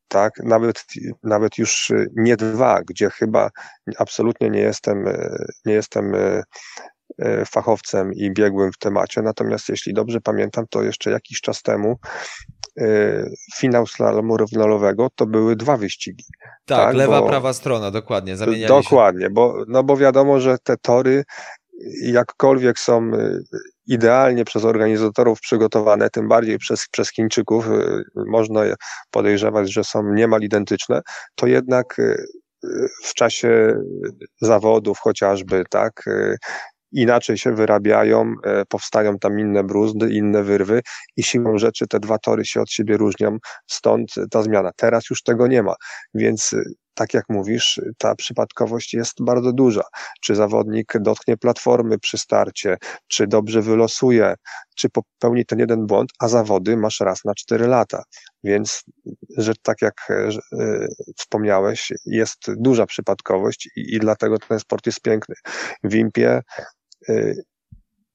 [0.08, 0.84] Tak, nawet,
[1.22, 3.50] nawet już nie dwa, gdzie chyba
[3.98, 5.04] absolutnie nie jestem,
[5.64, 6.12] nie jestem
[7.18, 11.98] E, fachowcem i biegłym w temacie, natomiast jeśli dobrze pamiętam, to jeszcze jakiś czas temu
[12.02, 12.63] e,
[13.56, 16.24] finał slalomu równolowego to były dwa wyścigi.
[16.64, 19.30] Tak, tak lewa, bo, prawa strona, dokładnie, zamieniali Dokładnie, się.
[19.30, 21.24] bo, no bo wiadomo, że te tory
[22.02, 23.38] jakkolwiek są e,
[23.86, 27.66] idealnie przez organizatorów przygotowane, tym bardziej przez, przez Chińczyków,
[28.26, 28.62] można
[29.10, 31.00] podejrzewać, że są niemal identyczne,
[31.34, 31.96] to jednak
[33.04, 33.76] w czasie
[34.40, 36.04] zawodów chociażby, tak,
[36.94, 40.80] inaczej się wyrabiają, e, powstają tam inne bruzdy, inne wyrwy
[41.16, 44.70] i siłą rzeczy te dwa tory się od siebie różnią, stąd ta zmiana.
[44.76, 45.74] Teraz już tego nie ma,
[46.14, 46.62] więc e,
[46.94, 49.82] tak jak mówisz, ta przypadkowość jest bardzo duża.
[50.22, 52.76] Czy zawodnik dotknie platformy przy starcie,
[53.08, 54.34] czy dobrze wylosuje,
[54.76, 58.02] czy popełni ten jeden błąd, a zawody masz raz na cztery lata.
[58.44, 58.82] Więc,
[59.36, 60.28] że tak jak e,
[61.16, 65.34] wspomniałeś, jest duża przypadkowość i, i dlatego ten sport jest piękny.
[65.84, 66.40] W Impie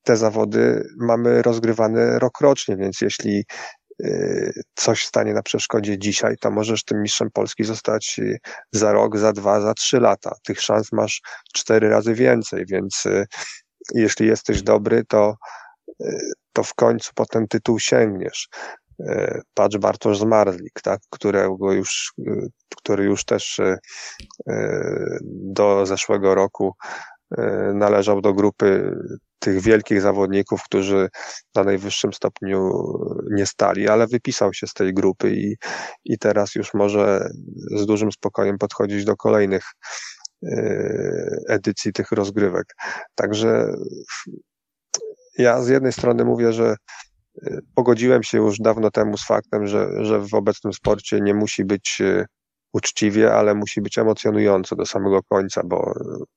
[0.04, 3.46] te zawody mamy rozgrywane rokrocznie, więc jeśli
[4.04, 8.38] y, coś stanie na przeszkodzie dzisiaj, to możesz tym mistrzem Polski zostać y,
[8.72, 10.36] za rok, za dwa, za trzy lata.
[10.44, 11.22] Tych szans masz
[11.54, 13.04] cztery razy więcej, więc
[13.94, 15.36] jeśli jesteś dobry, to,
[16.54, 18.50] to w końcu po ten tytuł sięgniesz.
[19.54, 22.14] Patrz Bartosz Zmarzlik, tak, którego już,
[22.78, 23.62] który już też
[25.24, 26.74] do zeszłego roku
[27.74, 28.96] należał do grupy
[29.40, 31.10] tych wielkich zawodników, którzy
[31.56, 32.72] na najwyższym stopniu
[33.32, 35.56] nie stali, ale wypisał się z tej grupy i,
[36.06, 37.30] i teraz już może
[37.76, 39.64] z dużym spokojem podchodzić do kolejnych
[40.44, 40.50] e,
[41.50, 42.66] edycji tych rozgrywek.
[43.16, 43.74] Także
[45.38, 46.76] ja z jednej strony mówię, że
[47.48, 51.66] e, pogodziłem się już dawno temu z faktem, że, że w obecnym sporcie nie musi
[51.66, 52.02] być
[52.74, 55.94] uczciwie, ale musi być emocjonująco do samego końca, bo,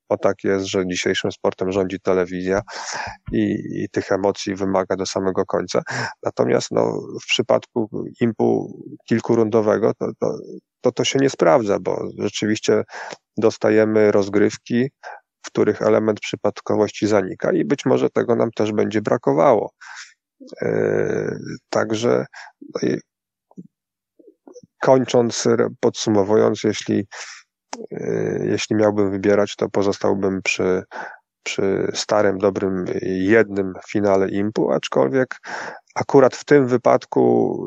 [0.09, 2.61] bo tak jest, że dzisiejszym sportem rządzi telewizja
[3.31, 5.81] i, i tych emocji wymaga do samego końca.
[6.23, 7.89] Natomiast no, w przypadku
[8.21, 8.77] impu
[9.09, 10.37] kilkurundowego to, to,
[10.81, 12.83] to, to się nie sprawdza, bo rzeczywiście
[13.37, 14.89] dostajemy rozgrywki,
[15.45, 19.71] w których element przypadkowości zanika i być może tego nam też będzie brakowało.
[20.61, 21.37] Yy,
[21.69, 22.25] także
[22.61, 22.81] no
[24.83, 25.47] kończąc,
[25.79, 27.07] podsumowując, jeśli,
[27.91, 30.83] e, jeśli miałbym wybierać, to pozostałbym przy,
[31.43, 35.37] przy starym, dobrym jednym finale impu, aczkolwiek
[35.95, 37.57] akurat w tym wypadku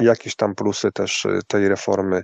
[0.00, 2.22] e, jakieś tam plusy też tej reformy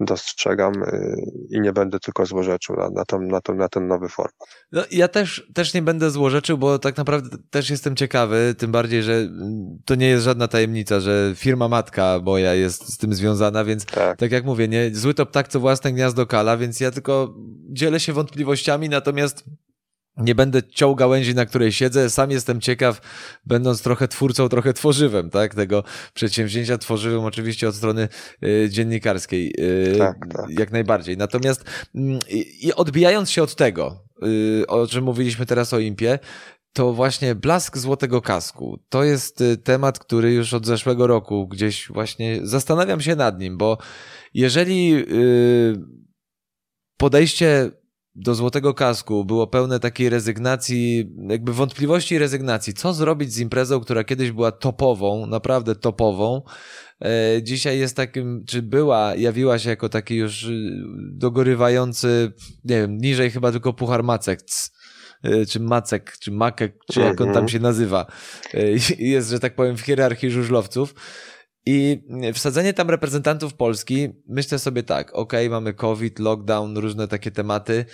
[0.00, 1.16] dostrzegam y,
[1.50, 4.48] i nie będę tylko złorzeczył na, na, to, na, to, na ten nowy format.
[4.72, 9.02] No, ja też, też nie będę złorzeczył, bo tak naprawdę też jestem ciekawy, tym bardziej,
[9.02, 9.28] że
[9.84, 14.18] to nie jest żadna tajemnica, że firma matka moja jest z tym związana, więc tak,
[14.18, 17.34] tak jak mówię, nie, zły to ptak, co własne gniazdo kala, więc ja tylko
[17.68, 19.44] dzielę się wątpliwościami, natomiast
[20.16, 22.10] nie będę ciął gałęzi, na której siedzę.
[22.10, 23.00] Sam jestem ciekaw,
[23.46, 25.54] będąc trochę twórcą, trochę tworzywem, tak?
[25.54, 28.08] Tego przedsięwzięcia tworzywym oczywiście od strony
[28.44, 29.54] y, dziennikarskiej.
[29.60, 30.50] Y, tak, tak.
[30.58, 31.16] Jak najbardziej.
[31.16, 31.98] Natomiast y,
[32.60, 36.18] i odbijając się od tego, y, o czym mówiliśmy teraz o Impie,
[36.72, 38.78] to właśnie blask złotego kasku.
[38.88, 43.78] To jest temat, który już od zeszłego roku gdzieś właśnie zastanawiam się nad nim, bo
[44.34, 45.04] jeżeli
[46.96, 47.70] podejście
[48.16, 52.74] do złotego kasku było pełne takiej rezygnacji, jakby wątpliwości i rezygnacji.
[52.74, 56.42] Co zrobić z imprezą, która kiedyś była topową, naprawdę topową,
[57.00, 62.32] e, dzisiaj jest takim, czy była, jawiła się jako taki już y, dogorywający,
[62.64, 64.40] nie wiem, niżej chyba tylko puchar Macek,
[65.22, 67.48] e, czy Macek, czy Makek, czy jak on tam mhm.
[67.48, 68.06] się nazywa.
[68.54, 68.60] E,
[68.98, 70.94] jest, że tak powiem, w hierarchii żużlowców.
[71.66, 72.02] I
[72.34, 77.84] wsadzenie tam reprezentantów Polski, myślę sobie tak, ok, mamy COVID, lockdown, różne takie tematy.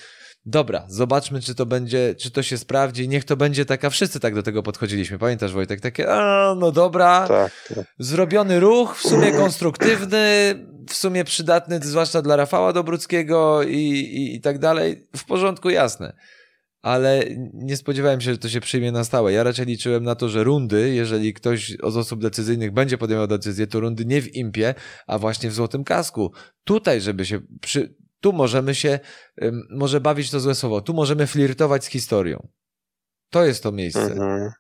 [0.47, 3.09] Dobra, zobaczmy, czy to będzie, czy to się sprawdzi.
[3.09, 5.19] Niech to będzie taka, wszyscy tak do tego podchodziliśmy.
[5.19, 5.81] Pamiętasz, Wojtek?
[5.81, 7.29] Takie, a, no dobra.
[7.29, 7.87] Tak, tak.
[7.99, 10.55] Zrobiony ruch, w sumie konstruktywny,
[10.89, 15.07] w sumie przydatny, zwłaszcza dla Rafała Dobruckiego i, i, i tak dalej.
[15.17, 16.13] W porządku, jasne
[16.83, 19.33] ale nie spodziewałem się, że to się przyjmie na stałe.
[19.33, 23.67] Ja raczej liczyłem na to, że rundy, jeżeli ktoś z osób decyzyjnych będzie podejmował decyzję,
[23.67, 24.75] to rundy nie w impie,
[25.07, 26.33] a właśnie w złotym kasku.
[26.65, 27.95] Tutaj, żeby się przy...
[28.21, 29.01] tu możemy się,
[29.71, 32.49] może bawić to złe słowo, tu możemy flirtować z historią.
[33.31, 34.03] To jest to miejsce.
[34.03, 34.51] Mhm.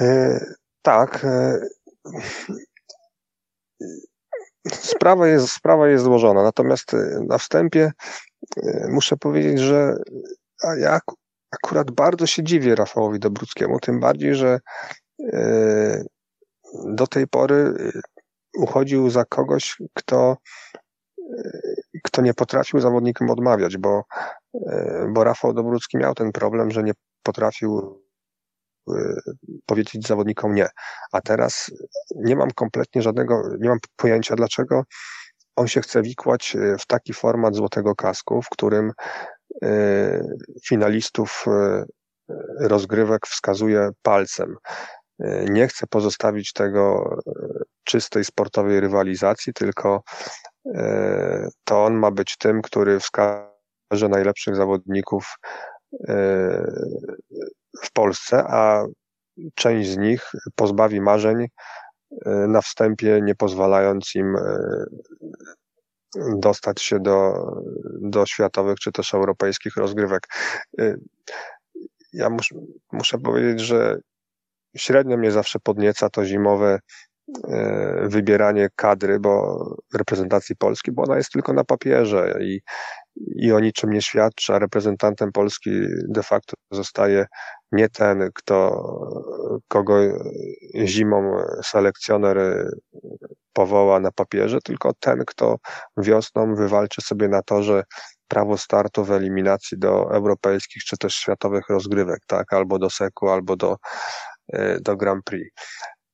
[0.00, 0.40] E,
[0.82, 1.26] tak.
[4.72, 6.92] Sprawa jest, sprawa jest złożona, natomiast
[7.28, 7.92] na wstępie
[8.88, 9.96] muszę powiedzieć, że
[10.78, 11.00] ja
[11.50, 14.60] akurat bardzo się dziwię Rafałowi Dobruckiemu, tym bardziej, że
[16.84, 17.74] do tej pory
[18.58, 20.36] uchodził za kogoś, kto,
[22.04, 24.02] kto nie potrafił zawodnikom odmawiać, bo,
[25.08, 28.02] bo Rafał Dobrucki miał ten problem, że nie potrafił
[29.66, 30.68] powiedzieć zawodnikom nie.
[31.12, 31.70] A teraz
[32.16, 34.84] nie mam kompletnie żadnego, nie mam pojęcia dlaczego
[35.58, 38.92] on się chce wikłać w taki format złotego kasku, w którym
[40.68, 41.44] finalistów
[42.60, 44.56] rozgrywek wskazuje palcem.
[45.50, 47.16] Nie chce pozostawić tego
[47.84, 50.02] czystej sportowej rywalizacji, tylko
[50.74, 55.36] e, to on ma być tym, który wskaże najlepszych zawodników
[56.08, 56.14] e,
[57.82, 58.84] w Polsce, a
[59.54, 61.48] część z nich pozbawi marzeń e,
[62.48, 64.36] na wstępie, nie pozwalając im
[66.36, 67.34] dostać się do,
[68.00, 70.26] do światowych czy też europejskich rozgrywek.
[72.12, 72.48] Ja mus,
[72.92, 73.98] muszę powiedzieć, że
[74.76, 76.78] średnio mnie zawsze podnieca to zimowe
[77.48, 82.60] E, wybieranie kadry, bo reprezentacji Polski, bo ona jest tylko na papierze i,
[83.16, 85.70] i o niczym nie świadczy, a reprezentantem Polski
[86.08, 87.26] de facto zostaje
[87.72, 88.82] nie ten, kto,
[89.68, 89.94] kogo
[90.84, 92.68] zimą selekcjoner
[93.52, 95.56] powoła na papierze, tylko ten, kto
[95.96, 97.84] wiosną wywalczy sobie na torze
[98.28, 103.56] prawo startu w eliminacji do europejskich czy też światowych rozgrywek, tak, albo do Seku, albo
[103.56, 103.76] do,
[104.52, 105.50] e, do Grand Prix.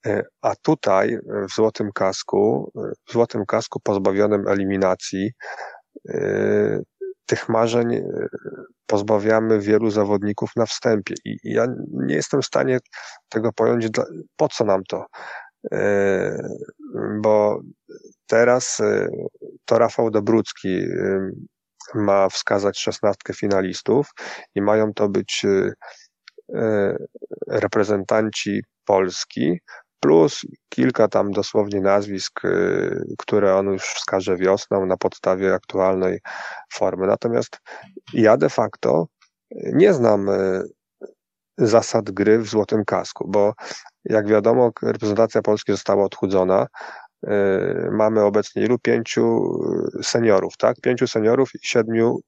[0.06, 5.32] E, a tutaj e, w złotym kasku, e, w złotym kasku pozbawionym eliminacji,
[7.26, 8.02] tych marzeń
[8.86, 11.14] pozbawiamy wielu zawodników na wstępie.
[11.24, 12.78] I ja nie jestem w stanie
[13.28, 13.88] tego pojąć,
[14.36, 15.06] po co nam to.
[17.20, 17.60] Bo
[18.26, 18.82] teraz
[19.64, 20.86] to Rafał Dobrucki
[21.94, 24.10] ma wskazać szesnastkę finalistów
[24.54, 25.46] i mają to być
[27.48, 29.60] reprezentanci Polski,
[30.04, 36.20] plus kilka tam dosłownie nazwisk, y, które on już wskaże wiosną na podstawie aktualnej
[36.72, 37.06] formy.
[37.06, 37.60] Natomiast
[38.12, 39.06] ja de facto
[39.50, 40.62] nie znam y,
[41.58, 43.52] zasad gry w złotym kasku, bo
[44.04, 46.66] jak wiadomo, reprezentacja Polski została odchudzona.
[47.24, 47.28] Y,
[47.92, 48.78] mamy obecnie ilu?
[48.78, 49.58] Pięciu
[50.02, 50.76] seniorów, tak?
[50.80, 52.20] Pięciu seniorów i siedmiu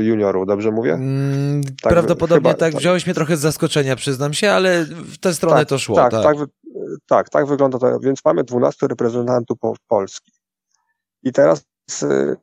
[0.00, 0.92] juniorów, dobrze mówię?
[0.92, 2.74] Mm, tak, prawdopodobnie chyba, tak.
[2.74, 5.96] Wziąłeś mnie trochę z zaskoczenia, przyznam się, ale w tę stronę tak, to szło.
[5.96, 6.36] Tak, tak, tak,
[7.06, 8.00] tak, tak wygląda to.
[8.00, 10.32] Więc mamy 12 reprezentantów Polski.
[11.22, 11.64] I teraz,
[12.02, 12.36] y,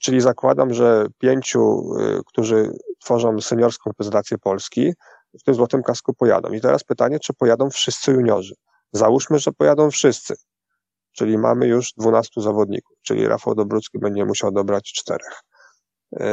[0.00, 4.92] czyli zakładam, że pięciu, y, którzy tworzą seniorską reprezentację Polski,
[5.40, 6.52] w tym złotym kasku pojadą.
[6.52, 8.54] I teraz pytanie, czy pojadą wszyscy juniorzy?
[8.92, 10.34] Załóżmy, że pojadą wszyscy.
[11.16, 15.42] Czyli mamy już 12 zawodników, czyli Rafał Dobrucki będzie musiał dobrać czterech.
[16.12, 16.26] Y,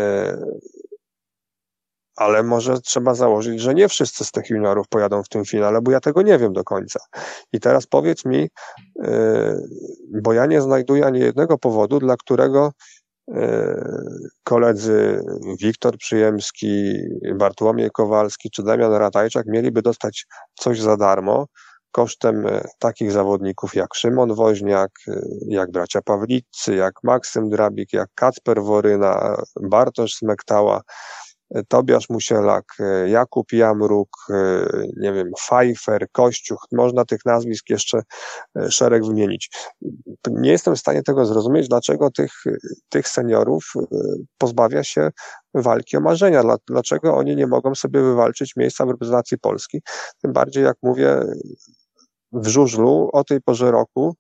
[2.16, 5.92] ale może trzeba założyć, że nie wszyscy z tych juniorów pojadą w tym finale, bo
[5.92, 7.00] ja tego nie wiem do końca.
[7.54, 8.50] I teraz powiedz mi,
[8.96, 12.72] yy, bo ja nie znajduję ani jednego powodu, dla którego
[13.28, 13.36] yy,
[14.44, 15.24] koledzy
[15.62, 16.94] Wiktor Przyjemski,
[17.36, 20.26] Bartłomiej Kowalski czy Damian Ratajczak mieliby dostać
[20.60, 21.48] coś za darmo,
[21.94, 24.92] kosztem yy, takich zawodników jak Szymon Woźniak,
[25.48, 30.82] jak bracia Pawlicy, jak Maksym Drabik, jak Kacper Woryna, Bartosz Smektała,
[31.68, 34.66] Tobiasz Musielak, e, Jakub Jamruk, e,
[34.98, 38.02] nie wiem, Pfeiffer, Kościuch, można tych nazwisk jeszcze
[38.58, 39.50] e, szereg wymienić.
[40.30, 42.32] Nie jestem w stanie tego zrozumieć, dlaczego tych,
[42.90, 43.74] tych seniorów
[44.38, 45.10] pozbawia się
[45.54, 49.82] walki o marzenia, dlaczego oni nie mogą sobie wywalczyć miejsca w reprezentacji Polski.
[50.22, 51.20] Tym bardziej, jak mówię,
[52.34, 54.16] w żużlu o tej porze roku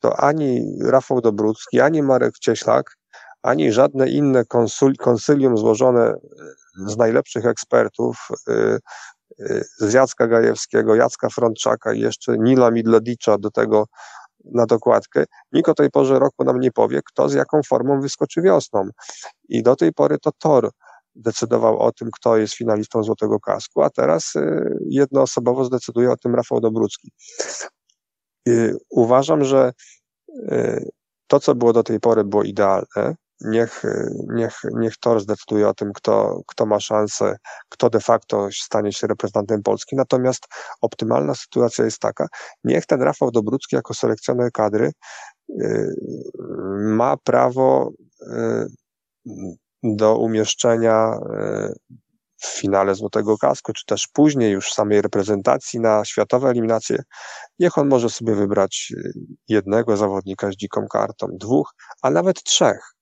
[0.00, 2.96] to ani Rafał Dobrucki, ani Marek Cieślak,
[3.42, 4.44] ani żadne inne
[4.98, 6.14] konsylium złożone
[6.86, 8.78] z najlepszych ekspertów, y,
[9.40, 13.86] y, z Jacka Gajewskiego, Jacka Frontczaka i jeszcze Nila Midledicza do tego
[14.44, 15.24] na dokładkę.
[15.52, 18.88] Nikt o tej porze roku nam nie powie, kto z jaką formą wyskoczy wiosną.
[19.48, 20.70] I do tej pory to Tor
[21.14, 26.34] decydował o tym, kto jest finalistą Złotego Kasku, a teraz y, jednoosobowo zdecyduje o tym
[26.34, 27.12] Rafał Dobrucki.
[28.90, 29.72] Uważam, że
[31.26, 33.82] to, co było do tej pory, było idealne niech,
[34.28, 37.36] niech, niech Tor zdecyduje o tym, kto, kto ma szansę,
[37.68, 39.96] kto de facto stanie się reprezentantem Polski.
[39.96, 40.46] Natomiast
[40.80, 42.26] optymalna sytuacja jest taka,
[42.64, 44.92] niech ten Rafał Dobrucki jako selekcjoner kadry
[46.76, 47.92] ma prawo
[49.82, 51.98] do umieszczenia yy,
[52.42, 57.02] w finale Złotego Kasku, czy też później już w samej reprezentacji na światowe eliminacje,
[57.58, 59.12] niech on może sobie wybrać y,
[59.48, 62.92] jednego zawodnika z dziką kartą, dwóch, a nawet trzech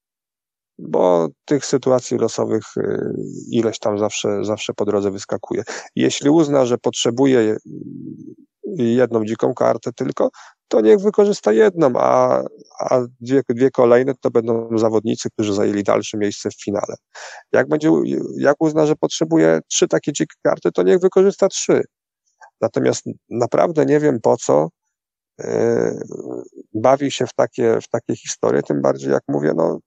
[0.83, 3.13] bo tych sytuacji losowych y,
[3.51, 5.63] ileś tam zawsze, zawsze po drodze wyskakuje.
[5.97, 7.57] Jeśli uzna, że potrzebuje
[8.77, 10.31] jedną dziką kartę tylko,
[10.71, 12.43] to niech wykorzysta jedną, a,
[12.79, 16.95] a dwie, dwie kolejne to będą zawodnicy, którzy zajęli dalsze miejsce w finale.
[17.53, 17.91] Jak będzie,
[18.37, 21.83] jak uzna, że potrzebuje trzy takie dzikie karty, to niech wykorzysta trzy.
[22.61, 24.69] Natomiast naprawdę nie wiem po co
[25.39, 26.01] yy,
[26.75, 29.79] bawi się w takie, w takie historie, tym bardziej jak mówię, no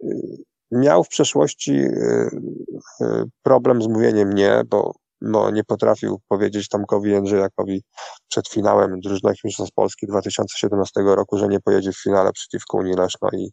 [0.00, 0.36] yy,
[0.70, 7.82] miał w przeszłości yy, problem z mówieniem nie, bo no, nie potrafił powiedzieć Tomkowi Jędrzejakowi
[8.28, 13.28] przed finałem drużynowych mistrzostw Polski 2017 roku, że nie pojedzie w finale przeciwko Unii Leszno
[13.32, 13.50] i,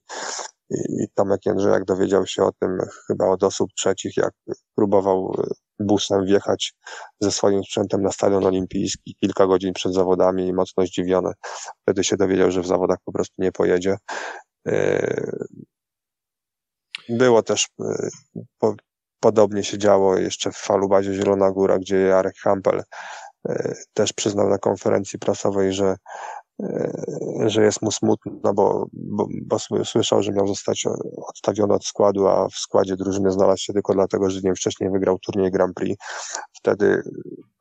[0.69, 4.31] i, i Tomek Jędrzejak dowiedział się o tym chyba od osób trzecich, jak
[4.75, 5.43] próbował e,
[5.79, 6.73] busem wjechać
[7.19, 11.31] ze swoim sprzętem na stadion olimpijski kilka godzin przed zawodami i mocno zdziwiony.
[11.81, 13.97] Wtedy się dowiedział, że w zawodach po prostu nie pojedzie.
[14.67, 15.31] E,
[17.09, 18.09] było też e,
[19.23, 22.83] Podobnie się działo jeszcze w Falubazie Zielona Góra, gdzie Jarek Hampel
[23.49, 25.95] e, też przyznał na konferencji prasowej, że,
[26.63, 26.91] e,
[27.45, 30.83] że jest mu smutno, bo, bo, bo słyszał, że miał zostać
[31.27, 35.19] odstawiony od składu, a w składzie drużyny znalazł się tylko dlatego, że dzień wcześniej wygrał
[35.19, 36.05] turniej Grand Prix.
[36.53, 37.03] Wtedy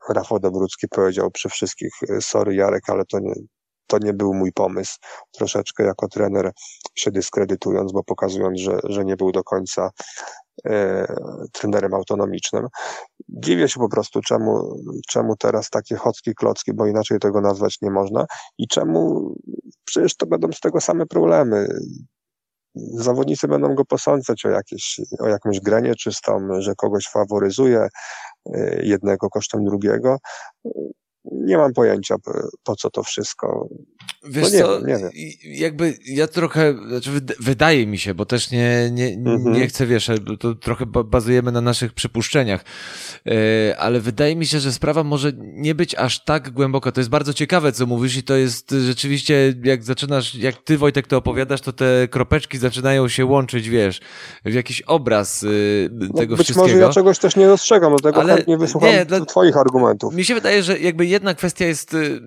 [0.09, 3.35] Rafał Dobrucki powiedział przy wszystkich, e, sorry Jarek, ale to nie,
[3.87, 4.97] to nie był mój pomysł.
[5.33, 6.53] Troszeczkę jako trener
[6.95, 9.91] się dyskredytując, bo pokazując, że, że nie był do końca
[10.65, 11.07] e,
[11.53, 12.67] trenerem autonomicznym.
[13.29, 14.77] Dziwię się po prostu, czemu,
[15.09, 18.27] czemu teraz takie chocki klocki, bo inaczej tego nazwać nie można
[18.59, 19.35] i czemu
[19.85, 21.69] przecież to będą z tego same problemy.
[22.75, 27.89] Zawodnicy będą go posądzać o, jakieś, o jakąś grę nieczystą, że kogoś faworyzuje
[28.47, 30.19] e, jednego kosztem drugiego
[31.25, 32.17] nie mam pojęcia,
[32.65, 33.69] po co to wszystko.
[34.25, 35.11] Wiesz no nie co, wiem, nie wiem.
[35.45, 39.53] jakby ja trochę, znaczy wydaje mi się, bo też nie, nie, mhm.
[39.53, 42.65] nie chcę, wiesz, to trochę bazujemy na naszych przypuszczeniach,
[43.27, 46.93] e, ale wydaje mi się, że sprawa może nie być aż tak głęboka.
[46.93, 51.07] To jest bardzo ciekawe, co mówisz i to jest rzeczywiście, jak zaczynasz, jak ty Wojtek
[51.07, 54.01] to opowiadasz, to te kropeczki zaczynają się łączyć, wiesz,
[54.45, 56.65] w jakiś obraz y, no, tego być wszystkiego.
[56.65, 59.21] Być może ja czegoś też nie dostrzegam, dlatego ale chętnie wysłucham nie, dla...
[59.21, 60.15] twoich argumentów.
[60.15, 62.21] Mi się wydaje, że jakby jedna kwestia jest y,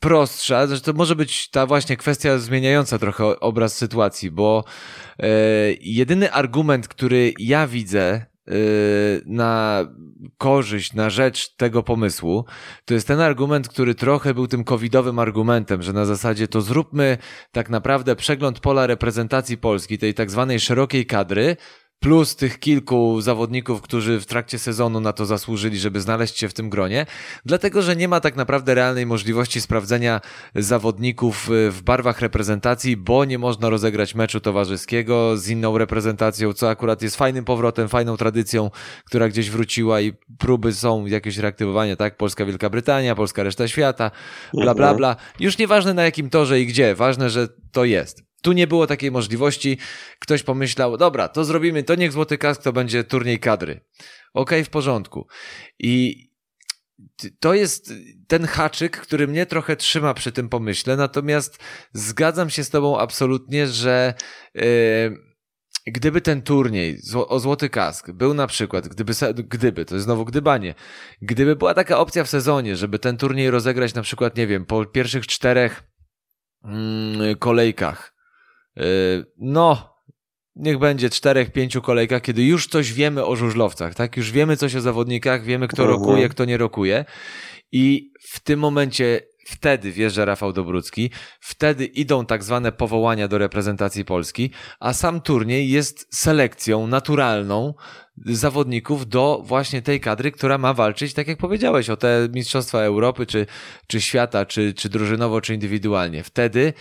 [0.00, 4.64] prostsza, że to może być ta właśnie kwestia zmieniająca trochę obraz sytuacji, bo
[5.18, 5.28] e,
[5.80, 8.24] jedyny argument, który ja widzę e,
[9.26, 9.84] na
[10.38, 12.44] korzyść, na rzecz tego pomysłu,
[12.84, 17.18] to jest ten argument, który trochę był tym covidowym argumentem, że na zasadzie to zróbmy
[17.52, 21.56] tak naprawdę przegląd pola reprezentacji Polski, tej tak zwanej szerokiej kadry,
[22.02, 26.54] plus tych kilku zawodników, którzy w trakcie sezonu na to zasłużyli, żeby znaleźć się w
[26.54, 27.06] tym gronie,
[27.44, 30.20] dlatego że nie ma tak naprawdę realnej możliwości sprawdzenia
[30.54, 36.70] zawodników y, w barwach reprezentacji, bo nie można rozegrać meczu towarzyskiego z inną reprezentacją, co
[36.70, 38.70] akurat jest fajnym powrotem, fajną tradycją,
[39.04, 42.16] która gdzieś wróciła i próby są jakieś reaktywowania, tak?
[42.16, 44.10] Polska, Wielka Brytania, Polska, reszta świata,
[44.54, 44.96] bla, bla, mhm.
[44.96, 45.16] bla.
[45.40, 48.31] Już nieważne na jakim torze i gdzie, ważne, że to jest.
[48.42, 49.78] Tu nie było takiej możliwości.
[50.18, 53.72] Ktoś pomyślał, dobra, to zrobimy, to niech Złoty Kask to będzie turniej kadry.
[53.72, 55.26] Okej, okay, w porządku.
[55.78, 56.26] I
[57.40, 57.92] to jest
[58.28, 61.58] ten haczyk, który mnie trochę trzyma przy tym pomyśle, natomiast
[61.92, 64.14] zgadzam się z tobą absolutnie, że
[64.54, 64.62] yy,
[65.86, 70.74] gdyby ten turniej o Złoty Kask był na przykład, gdyby, gdyby, to jest znowu gdybanie,
[71.22, 74.86] gdyby była taka opcja w sezonie, żeby ten turniej rozegrać na przykład, nie wiem, po
[74.86, 75.82] pierwszych czterech
[76.64, 78.11] mm, kolejkach,
[79.38, 79.92] no,
[80.56, 84.16] niech będzie czterech, pięciu kolejkach, kiedy już coś wiemy o żużlowcach, tak?
[84.16, 86.00] Już wiemy coś o zawodnikach, wiemy kto mhm.
[86.00, 87.04] rokuje, kto nie rokuje
[87.72, 94.04] i w tym momencie Wtedy wjeżdża Rafał Dobrucki, wtedy idą tak zwane powołania do reprezentacji
[94.04, 97.74] Polski, a sam turniej jest selekcją naturalną
[98.26, 103.26] zawodników do właśnie tej kadry, która ma walczyć, tak jak powiedziałeś, o te Mistrzostwa Europy,
[103.26, 103.46] czy,
[103.86, 106.22] czy świata, czy, czy drużynowo, czy indywidualnie.
[106.22, 106.72] Wtedy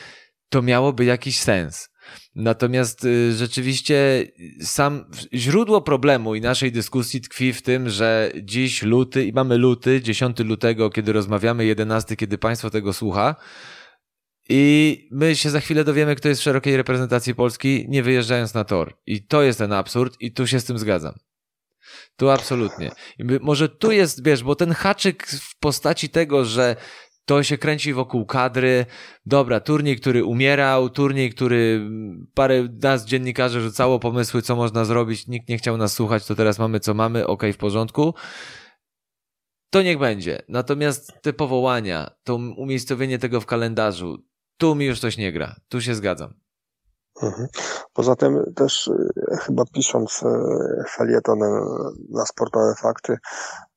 [0.51, 1.89] to miałoby jakiś sens.
[2.35, 4.25] Natomiast y, rzeczywiście
[4.61, 10.01] sam źródło problemu i naszej dyskusji tkwi w tym, że dziś luty i mamy luty,
[10.01, 13.35] 10 lutego, kiedy rozmawiamy, 11, kiedy państwo tego słucha.
[14.49, 18.63] I my się za chwilę dowiemy, kto jest w szerokiej reprezentacji Polski, nie wyjeżdżając na
[18.63, 18.97] tor.
[19.05, 21.13] I to jest ten absurd, i tu się z tym zgadzam.
[22.15, 22.91] Tu absolutnie.
[23.41, 26.75] Może tu jest, wiesz, bo ten haczyk w postaci tego, że
[27.31, 28.85] To się kręci wokół kadry.
[29.25, 31.89] Dobra, turniej, który umierał, turniej, który
[32.33, 36.59] parę nas dziennikarzy rzucało pomysły, co można zrobić, nikt nie chciał nas słuchać, to teraz
[36.59, 38.13] mamy co mamy, ok, w porządku.
[39.69, 40.41] To niech będzie.
[40.47, 44.25] Natomiast te powołania, to umiejscowienie tego w kalendarzu,
[44.57, 45.55] tu mi już coś nie gra.
[45.69, 46.33] Tu się zgadzam.
[47.21, 47.47] Mhm.
[47.93, 48.87] Poza tym też
[49.31, 51.39] e, chyba pisząc e, felieton
[52.09, 53.17] na sportowe fakty,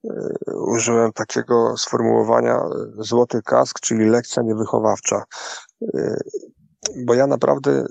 [0.05, 0.11] e,
[0.55, 2.61] użyłem takiego sformułowania
[2.99, 5.22] złoty kask, czyli lekcja niewychowawcza.
[7.07, 7.84] Bo ja naprawdę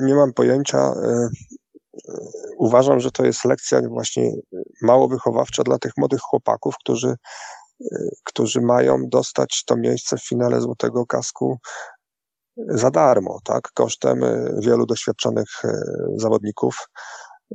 [0.00, 0.92] nie mam pojęcia,
[2.58, 4.32] uważam, że to jest lekcja właśnie
[4.82, 7.14] mało wychowawcza dla tych młodych chłopaków, którzy,
[8.24, 11.58] którzy mają dostać to miejsce w finale Złotego Kasku
[12.68, 15.82] za darmo, tak, kosztem e, wielu doświadczonych e,
[16.16, 16.88] zawodników,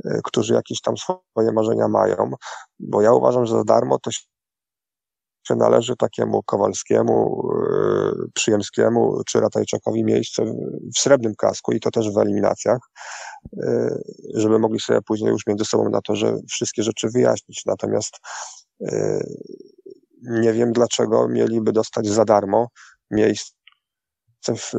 [0.06, 2.32] e, którzy jakieś tam swoje marzenia mają,
[2.80, 7.48] bo ja uważam, że za darmo to się należy takiemu Kowalskiemu,
[8.34, 10.46] Przyjemskiemu czy Ratajczakowi miejsce
[10.96, 12.80] w srebrnym kasku i to też w eliminacjach,
[14.34, 17.62] żeby mogli sobie później już między sobą na to, że wszystkie rzeczy wyjaśnić.
[17.66, 18.18] Natomiast
[20.22, 22.68] nie wiem, dlaczego mieliby dostać za darmo
[23.12, 23.56] miejsce
[24.54, 24.72] w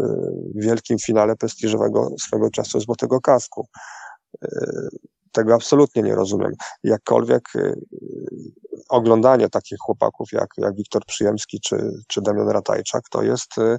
[0.55, 3.67] wielkim finale prestiżowego swego czasu Złotego Kasku.
[4.43, 4.49] E,
[5.33, 6.53] tego absolutnie nie rozumiem.
[6.85, 7.75] Jakkolwiek e,
[8.89, 13.79] oglądanie takich chłopaków jak, jak Wiktor Przyjemski czy, czy Damian Ratajczak to jest e,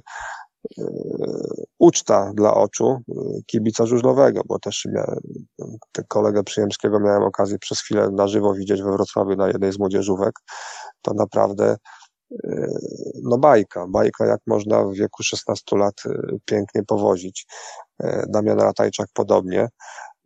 [1.78, 2.98] uczta dla oczu
[3.46, 5.18] kibica żużlowego, bo też miałem,
[6.08, 10.34] kolegę Przyjemskiego miałem okazję przez chwilę na żywo widzieć we Wrocławiu na jednej z młodzieżówek.
[11.02, 11.76] To naprawdę
[13.22, 17.46] no bajka, bajka jak można w wieku 16 lat y, pięknie powozić.
[18.02, 19.68] E, Damian Ratajczak podobnie.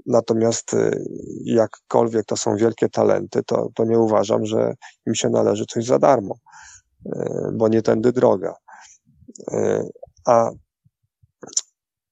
[0.07, 1.05] Natomiast y,
[1.45, 4.75] jakkolwiek to są wielkie talenty, to, to nie uważam, że
[5.07, 6.35] im się należy coś za darmo,
[7.53, 8.55] bo nie tędy droga.
[10.27, 10.51] A,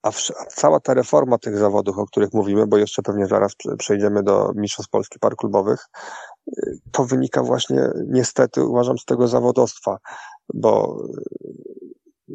[0.02, 0.12] a, a
[0.48, 4.90] cała ta reforma tych zawodów, o których mówimy, bo jeszcze pewnie zaraz przejdziemy do Mistrzostw
[4.90, 5.86] Polski Par Klubowych,
[6.92, 9.98] to wynika właśnie niestety, uważam, z tego zawodostwa,
[10.54, 11.02] bo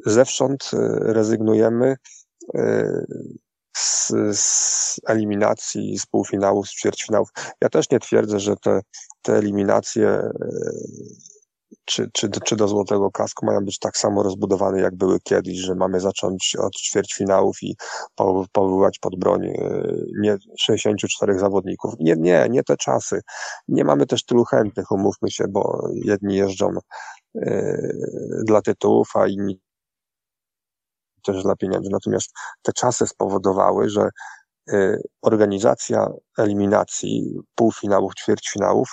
[0.05, 1.95] zewsząd rezygnujemy
[2.55, 3.05] e,
[3.78, 7.30] z, z eliminacji, z półfinałów, z ćwierćfinałów.
[7.61, 8.82] Ja też nie twierdzę, że te,
[9.22, 10.32] te eliminacje e,
[11.86, 15.76] czy, czy, czy do złotego kasku mają być tak samo rozbudowane, jak były kiedyś, że
[15.76, 17.76] mamy zacząć od ćwierćfinałów i
[18.51, 19.53] powoływać pod broń e,
[20.19, 21.93] nie 64 zawodników.
[21.99, 23.21] Nie, nie, nie te czasy.
[23.67, 26.69] Nie mamy też tylu chętnych, umówmy się, bo jedni jeżdżą
[27.36, 27.78] e,
[28.45, 29.59] dla tytułów, a inni
[31.26, 31.89] też dla pieniędzy.
[31.91, 34.09] Natomiast te czasy spowodowały, że
[34.73, 36.07] e, organizacja
[36.38, 38.89] eliminacji półfinałów, ćwierćfinałów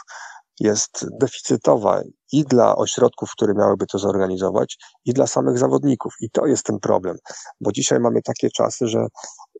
[0.62, 2.02] jest deficytowa
[2.32, 6.14] i dla ośrodków, które miałyby to zorganizować, i dla samych zawodników.
[6.20, 7.16] I to jest ten problem,
[7.60, 9.06] bo dzisiaj mamy takie czasy, że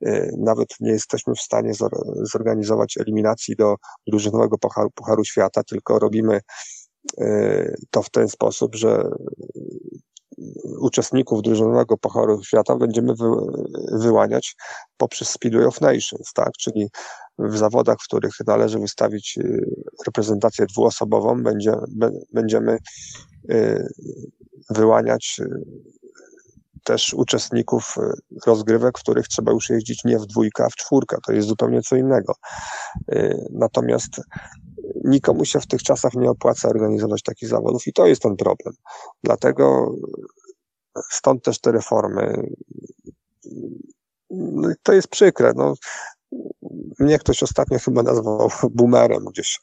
[0.06, 1.72] y, nawet nie jesteśmy w stanie
[2.32, 3.74] zorganizować eliminacji do
[4.06, 6.40] drużynowego Pucharu, Pucharu Świata, tylko robimy
[7.20, 9.10] y, to w ten sposób, że
[10.80, 13.26] uczestników drużynowego Pucharu Świata będziemy wy,
[13.92, 14.56] wyłaniać
[14.96, 16.52] poprzez Speedway of Nations, tak?
[16.52, 16.88] Czyli
[17.38, 19.64] w zawodach, w których należy wystawić y,
[20.06, 21.74] reprezentację dwuosobową, będzie,
[22.32, 22.78] będziemy
[23.50, 23.88] y,
[24.70, 25.48] wyłaniać y,
[26.84, 27.96] też uczestników
[28.46, 31.16] rozgrywek, w których trzeba już jeździć nie w dwójkę, a w czwórkę.
[31.26, 32.34] To jest zupełnie co innego.
[33.50, 34.20] Natomiast
[35.04, 38.74] nikomu się w tych czasach nie opłaca organizować takich zawodów i to jest ten problem.
[39.24, 39.94] Dlatego
[41.10, 42.42] stąd też te reformy.
[44.30, 45.52] No, to jest przykre.
[45.56, 45.74] No,
[46.98, 49.60] mnie ktoś ostatnio chyba nazwał boomerem gdzieś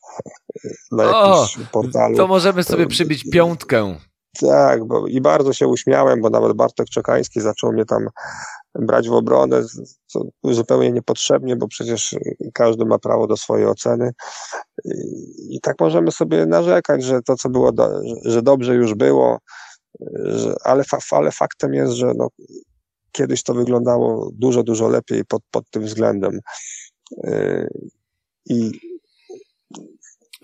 [0.91, 2.17] na jakimś o, portalu.
[2.17, 3.95] To możemy sobie przybić piątkę.
[4.41, 8.07] Tak, bo i bardzo się uśmiałem, bo nawet Bartek Czekański zaczął mnie tam
[8.75, 9.61] brać w obronę,
[10.05, 12.15] co zupełnie niepotrzebnie, bo przecież
[12.53, 14.11] każdy ma prawo do swojej oceny.
[15.49, 19.39] I tak możemy sobie narzekać, że to, co było, do, że dobrze już było,
[20.25, 22.27] że, ale, ale faktem jest, że no,
[23.19, 26.39] kiedyś to wyglądało dużo, dużo lepiej pod, pod tym względem.
[27.23, 27.69] Yy,
[28.45, 28.71] I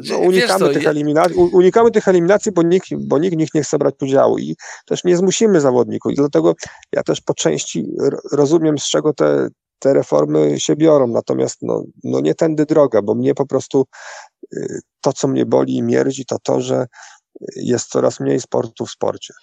[0.09, 3.95] no, unikamy, tych eliminacji, unikamy tych eliminacji, bo nikt, bo nikt nikt nie chce brać
[4.01, 4.55] udziału i
[4.85, 6.11] też nie zmusimy zawodników.
[6.11, 6.53] I dlatego
[6.91, 7.85] ja też po części
[8.31, 9.47] rozumiem, z czego te,
[9.79, 11.07] te reformy się biorą.
[11.07, 13.85] Natomiast no, no nie tędy droga, bo mnie po prostu
[14.51, 16.85] yy, to, co mnie boli i mierdzi, to to, że
[17.55, 19.33] jest coraz mniej sportu w sporcie.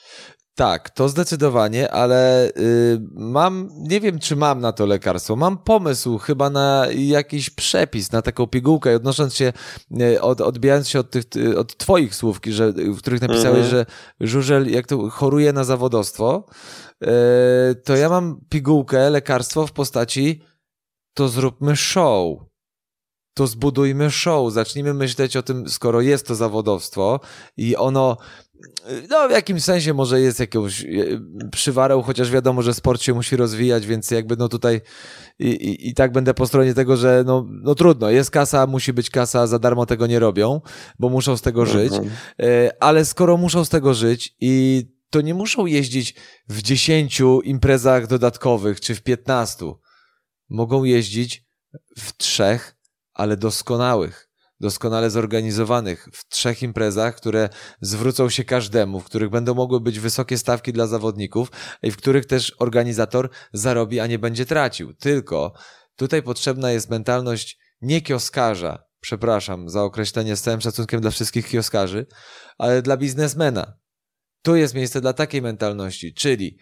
[0.54, 6.18] Tak, to zdecydowanie, ale y, mam, nie wiem czy mam na to lekarstwo, mam pomysł
[6.18, 9.52] chyba na jakiś przepis, na taką pigułkę, odnosząc się,
[10.00, 11.24] y, od, odbijając się od tych,
[11.56, 13.70] od twoich słów, że, w których napisałeś, mhm.
[13.70, 13.86] że
[14.20, 16.44] Żużel jak to choruje na zawodowstwo,
[17.02, 17.06] y,
[17.74, 20.42] to ja mam pigułkę, lekarstwo w postaci
[21.14, 22.38] to zróbmy show.
[23.34, 27.20] To zbudujmy show, zacznijmy myśleć o tym, skoro jest to zawodowstwo
[27.56, 28.16] i ono
[29.10, 30.86] no w jakimś sensie może jest jakąś e,
[31.52, 34.80] przywarą, chociaż wiadomo, że sport się musi rozwijać, więc jakby no tutaj
[35.38, 38.92] i, i, i, tak będę po stronie tego, że no, no trudno, jest kasa, musi
[38.92, 40.60] być kasa, za darmo tego nie robią,
[40.98, 42.10] bo muszą z tego żyć, mhm.
[42.40, 46.14] e, ale skoro muszą z tego żyć i to nie muszą jeździć
[46.48, 49.80] w dziesięciu imprezach dodatkowych, czy w piętnastu,
[50.48, 51.46] mogą jeździć
[51.98, 52.76] w trzech,
[53.12, 54.31] ale doskonałych
[54.62, 57.48] doskonale zorganizowanych w trzech imprezach, które
[57.80, 61.48] zwrócą się każdemu, w których będą mogły być wysokie stawki dla zawodników
[61.82, 64.94] i w których też organizator zarobi, a nie będzie tracił.
[64.94, 65.52] Tylko
[65.96, 72.06] tutaj potrzebna jest mentalność nie kioskarza, przepraszam za określenie z całym szacunkiem dla wszystkich kioskarzy,
[72.58, 73.78] ale dla biznesmena.
[74.42, 76.58] Tu jest miejsce dla takiej mentalności, czyli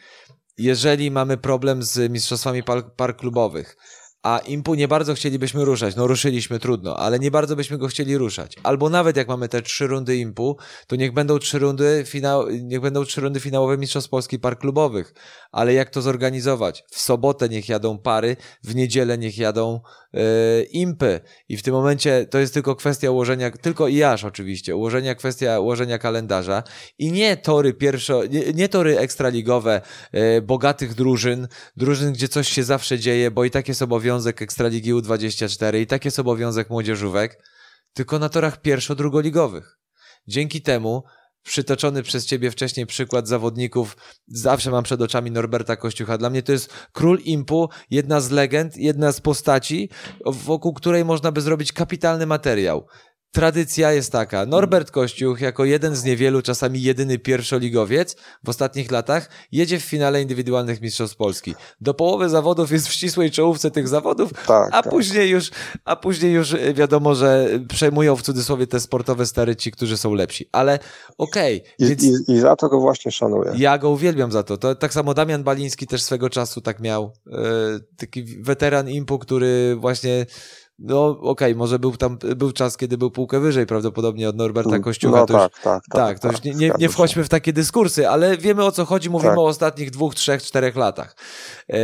[0.58, 2.62] jeżeli mamy problem z mistrzostwami
[2.96, 3.76] park klubowych,
[4.22, 5.96] a impu nie bardzo chcielibyśmy ruszać.
[5.96, 8.56] No ruszyliśmy, trudno, ale nie bardzo byśmy go chcieli ruszać.
[8.62, 10.56] Albo nawet jak mamy te trzy rundy impu,
[10.86, 15.14] to niech będą trzy rundy, finał, niech będą trzy rundy finałowe Mistrzostw Polski Park Klubowych.
[15.52, 16.84] Ale jak to zorganizować?
[16.90, 19.80] W sobotę niech jadą pary, w niedzielę niech jadą
[20.12, 20.20] yy,
[20.62, 21.20] impy.
[21.48, 25.60] I w tym momencie to jest tylko kwestia ułożenia, tylko i aż oczywiście, ułożenia, kwestia
[25.60, 26.62] ułożenia kalendarza
[26.98, 29.80] i nie tory pierwszo, nie, nie tory ekstraligowe,
[30.12, 34.42] yy, bogatych drużyn, drużyn, gdzie coś się zawsze dzieje, bo i tak jest obowiązek obowiązek
[34.42, 37.42] Ekstraligi U24 i tak jest obowiązek młodzieżówek,
[37.92, 39.78] tylko na torach pierwszo-drugoligowych.
[40.26, 41.02] Dzięki temu
[41.42, 43.96] przytoczony przez ciebie wcześniej przykład zawodników,
[44.26, 46.18] zawsze mam przed oczami Norberta Kościucha.
[46.18, 49.90] Dla mnie to jest król impu, jedna z legend, jedna z postaci,
[50.26, 52.86] wokół której można by zrobić kapitalny materiał
[53.32, 54.46] tradycja jest taka.
[54.46, 60.22] Norbert Kościuch, jako jeden z niewielu, czasami jedyny pierwszoligowiec w ostatnich latach, jedzie w finale
[60.22, 61.54] indywidualnych Mistrzostw Polski.
[61.80, 64.92] Do połowy zawodów jest w ścisłej czołówce tych zawodów, tak, a, tak.
[64.92, 65.50] Później już,
[65.84, 70.48] a później już wiadomo, że przejmują w cudzysłowie te sportowe stary ci, którzy są lepsi.
[70.52, 70.78] Ale
[71.18, 71.62] okej.
[71.62, 72.04] Okay, więc...
[72.04, 73.52] I, I, za to go właśnie szanuję.
[73.56, 74.56] Ja go uwielbiam za to.
[74.56, 74.74] to.
[74.74, 77.12] Tak samo Damian Baliński też swego czasu tak miał.
[77.26, 77.34] Yy,
[77.96, 80.26] taki weteran impu, który właśnie
[80.80, 84.70] no okej, okay, może był tam, był czas, kiedy był półkę wyżej prawdopodobnie od Norberta
[84.70, 85.16] mm, Kościucha.
[85.16, 87.52] No, to tak, już, tak, tak, tak, to już nie, nie, nie wchodźmy w takie
[87.52, 89.38] dyskursy, ale wiemy o co chodzi, mówimy tak.
[89.38, 91.16] o ostatnich dwóch, trzech, czterech latach.
[91.70, 91.76] E,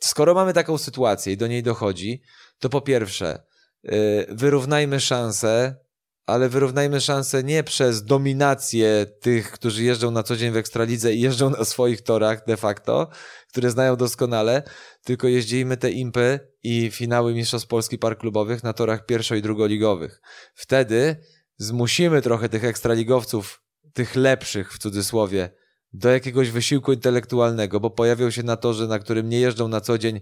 [0.00, 2.22] skoro mamy taką sytuację i do niej dochodzi,
[2.58, 3.42] to po pierwsze,
[3.84, 5.83] e, wyrównajmy szanse
[6.26, 11.20] ale wyrównajmy szanse nie przez dominację tych, którzy jeżdżą na co dzień w Ekstralidze i
[11.20, 13.08] jeżdżą na swoich torach de facto,
[13.48, 14.62] które znają doskonale,
[15.04, 20.20] tylko jeździmy te impy i finały Mistrzostw Polski Park Klubowych na torach pierwszo- i drugoligowych.
[20.54, 21.16] Wtedy
[21.56, 23.62] zmusimy trochę tych ekstraligowców,
[23.92, 25.50] tych lepszych w cudzysłowie,
[25.92, 29.98] do jakiegoś wysiłku intelektualnego, bo pojawią się na torze, na którym nie jeżdżą na co
[29.98, 30.20] dzień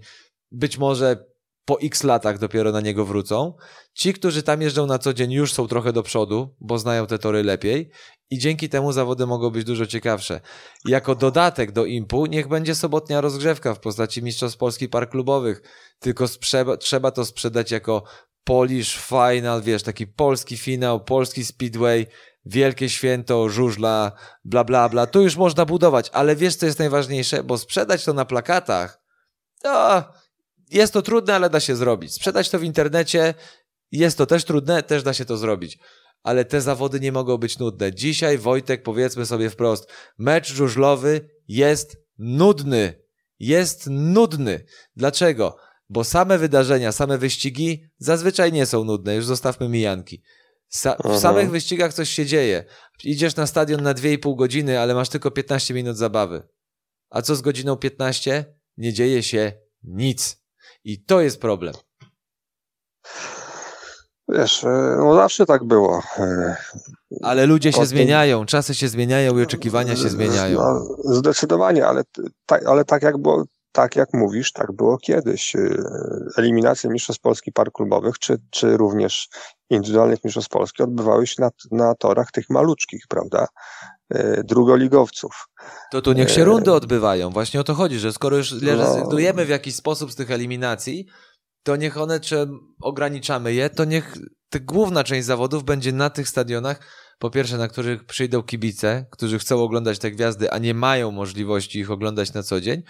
[0.51, 1.32] być może
[1.65, 3.53] po x latach dopiero na niego wrócą.
[3.93, 7.19] Ci, którzy tam jeżdżą na co dzień, już są trochę do przodu, bo znają te
[7.19, 7.91] tory lepiej
[8.29, 10.41] i dzięki temu zawody mogą być dużo ciekawsze.
[10.85, 15.61] Jako dodatek do impu niech będzie sobotnia rozgrzewka w postaci Mistrzostw Polski Park Klubowych,
[15.99, 16.25] tylko
[16.79, 18.03] trzeba to sprzedać jako
[18.43, 22.07] Polish Final, wiesz, taki polski finał, polski speedway,
[22.45, 24.11] wielkie święto, żużla,
[24.45, 25.07] bla bla bla.
[25.07, 27.43] Tu już można budować, ale wiesz co jest najważniejsze?
[27.43, 29.01] Bo sprzedać to na plakatach,
[29.61, 30.03] to
[30.73, 32.13] jest to trudne, ale da się zrobić.
[32.13, 33.33] Sprzedać to w internecie
[33.91, 35.79] jest to też trudne, też da się to zrobić.
[36.23, 37.93] Ale te zawody nie mogą być nudne.
[37.93, 43.03] Dzisiaj, Wojtek, powiedzmy sobie wprost, mecz żużlowy jest nudny.
[43.39, 44.65] Jest nudny.
[44.95, 45.57] Dlaczego?
[45.89, 49.15] Bo same wydarzenia, same wyścigi zazwyczaj nie są nudne.
[49.15, 50.23] Już zostawmy mijanki.
[50.73, 52.65] Sa w samych wyścigach coś się dzieje.
[53.03, 56.47] Idziesz na stadion na 2,5 godziny, ale masz tylko 15 minut zabawy.
[57.09, 58.45] A co z godziną 15?
[58.77, 59.53] Nie dzieje się
[59.83, 60.42] nic.
[60.83, 61.73] I to jest problem.
[64.29, 66.01] Wiesz, e, no zawsze tak było.
[66.17, 66.55] E,
[67.21, 70.59] ale ludzie się zmieniają, czasy się zmieniają i oczekiwania się zmieniają.
[70.59, 72.03] No, zdecydowanie, ale,
[72.45, 75.55] tak, ale tak jak było, tak jak mówisz, tak było kiedyś.
[75.55, 75.59] E,
[76.37, 79.29] eliminacje Mistrzostw Polski Park Klubowych, czy, czy również
[79.69, 83.47] indywidualnych Mistrzostw Polski odbywały się na, na torach tych maluczkich, prawda?
[84.43, 85.47] Drugoligowców.
[85.91, 87.29] To tu niech się rundy odbywają.
[87.29, 88.75] Właśnie o to chodzi, że skoro już no.
[88.75, 91.07] rezygnujemy w jakiś sposób z tych eliminacji,
[91.63, 92.47] to niech one, czy
[92.81, 94.13] ograniczamy je, to niech
[94.61, 96.79] główna część zawodów będzie na tych stadionach,
[97.19, 101.79] po pierwsze, na których przyjdą kibice, którzy chcą oglądać te gwiazdy, a nie mają możliwości
[101.79, 102.83] ich oglądać na co dzień,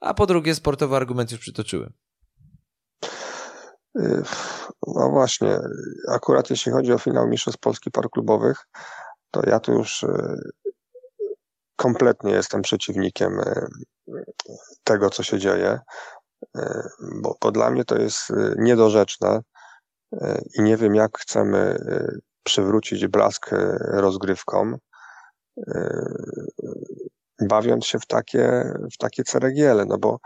[0.00, 1.92] a po drugie, sportowy argument już przytoczyłem.
[4.86, 5.58] No właśnie,
[6.08, 8.66] akurat jeśli chodzi o finał Mistrzostw Polski Par Klubowych,
[9.30, 10.36] to ja tu już y,
[11.76, 13.66] kompletnie jestem przeciwnikiem y,
[14.84, 15.78] tego, co się dzieje,
[17.22, 19.40] bo, bo dla mnie to jest niedorzeczne
[20.58, 21.76] i nie wiem, jak chcemy
[22.42, 23.50] przywrócić blask
[23.80, 24.78] rozgrywkom,
[27.48, 30.18] bawiąc się w takie, w takie ceregiele, no bo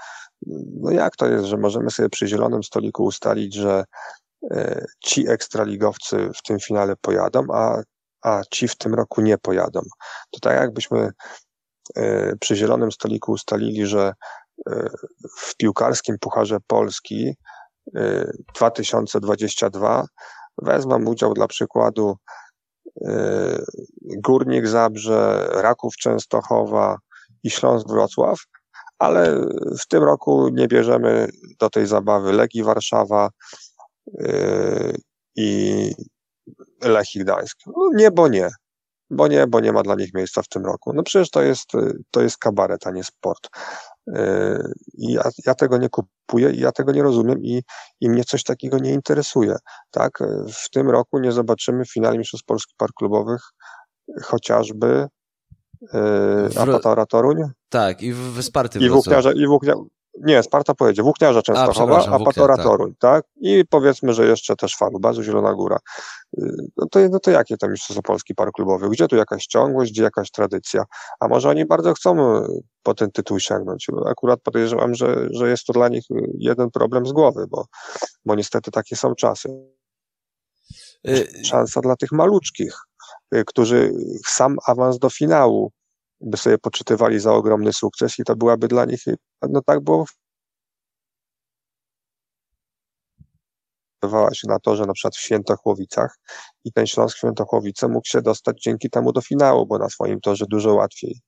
[0.80, 3.84] no jak to jest, że możemy sobie przy zielonym stoliku ustalić, że
[5.04, 7.82] ci ekstraligowcy w tym finale pojadą, a,
[8.24, 9.80] a ci w tym roku nie pojadą.
[10.30, 11.10] To tak jakbyśmy
[11.96, 14.12] e, przy zielonym stoliku ustalili, że
[14.66, 14.90] e,
[15.38, 17.36] w piłkarskim Pucharze Polski
[18.54, 20.06] 2022
[20.62, 22.16] wezmą udział dla przykładu
[24.00, 26.98] Górnik Zabrze, Raków Częstochowa
[27.42, 28.38] i Śląsk Wrocław,
[28.98, 29.46] ale
[29.80, 31.28] w tym roku nie bierzemy
[31.60, 33.30] do tej zabawy Legii Warszawa
[36.84, 37.58] yy, i Gdańsk.
[37.66, 38.50] No nie, bo nie.
[39.10, 40.92] Bo nie, bo nie ma dla nich miejsca w tym roku.
[40.92, 41.70] No przecież to jest,
[42.10, 43.48] to jest kabaret, a nie sport.
[44.06, 47.62] Yy, I ja, ja tego nie kupuję i ja tego nie rozumiem i,
[48.00, 49.56] i mnie coś takiego nie interesuje.
[49.90, 50.18] Tak?
[50.52, 53.40] W tym roku nie zobaczymy finału Mistrzostw Polskich Park Klubowych
[54.22, 55.08] chociażby
[55.92, 57.36] Yy, Apatara Toruń.
[57.68, 59.74] Tak, i w Sparty I Włókniarza, i Włóknia,
[60.20, 62.64] nie, Sparta pojedzie, Włókniarza Częstochowa, a, Patora tak.
[62.64, 63.24] Toruń, tak?
[63.36, 65.78] I powiedzmy, że jeszcze też Falubazu, Zielona Góra.
[66.38, 68.88] Yy, no to, no to jakie to Mistrzostwo Polski Park Klubowy?
[68.88, 70.84] Gdzie tu jakaś ciągłość, gdzie jakaś tradycja?
[71.20, 73.86] A może oni bardzo chcą yy, po ten tytuł sięgnąć?
[74.06, 76.04] Akurat podejrzewam, że, że jest to dla nich
[76.38, 77.66] jeden problem z głowy, bo,
[78.24, 79.48] bo niestety takie są czasy.
[81.44, 82.74] Szansa dla tych maluczkich
[83.34, 83.92] Y, którzy
[84.26, 85.72] sam awans do finału
[86.20, 89.04] by sobie poczytywali za ogromny sukces i to byłaby dla nich,
[89.50, 90.06] no tak było
[94.32, 96.18] się na to, że na przykład w Świętochłowicach
[96.64, 100.44] i ten Śląsk Świętochłowice mógł się dostać dzięki temu do finału, bo na swoim torze
[100.48, 101.20] dużo łatwiej.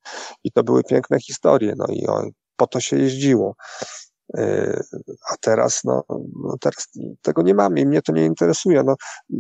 [0.44, 2.22] I to były piękne historie, no i o,
[2.56, 3.54] po to się jeździło.
[4.34, 4.82] Yy,
[5.32, 6.04] a teraz, no,
[6.42, 6.88] no, teraz
[7.22, 8.82] tego nie mamy i mnie to nie interesuje.
[8.82, 8.96] No,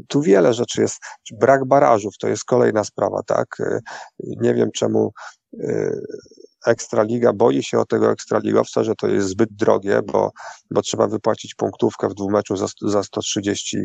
[0.08, 0.98] tu wiele rzeczy jest.
[1.32, 3.46] Brak barażów to jest kolejna sprawa, tak?
[3.58, 3.80] Yy,
[4.18, 5.12] nie wiem czemu
[5.52, 6.00] yy,
[6.66, 10.30] Ekstraliga boi się o tego ekstraligowca, że to jest zbyt drogie, bo,
[10.70, 13.78] bo trzeba wypłacić punktówkę w dwumeczu za, za 130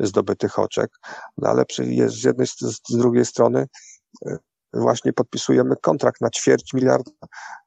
[0.00, 0.90] zdobytych oczek.
[1.38, 3.66] No ale jest z jednej, z, drugiej strony
[4.72, 7.63] właśnie podpisujemy kontrakt na ćwierć miliarda E,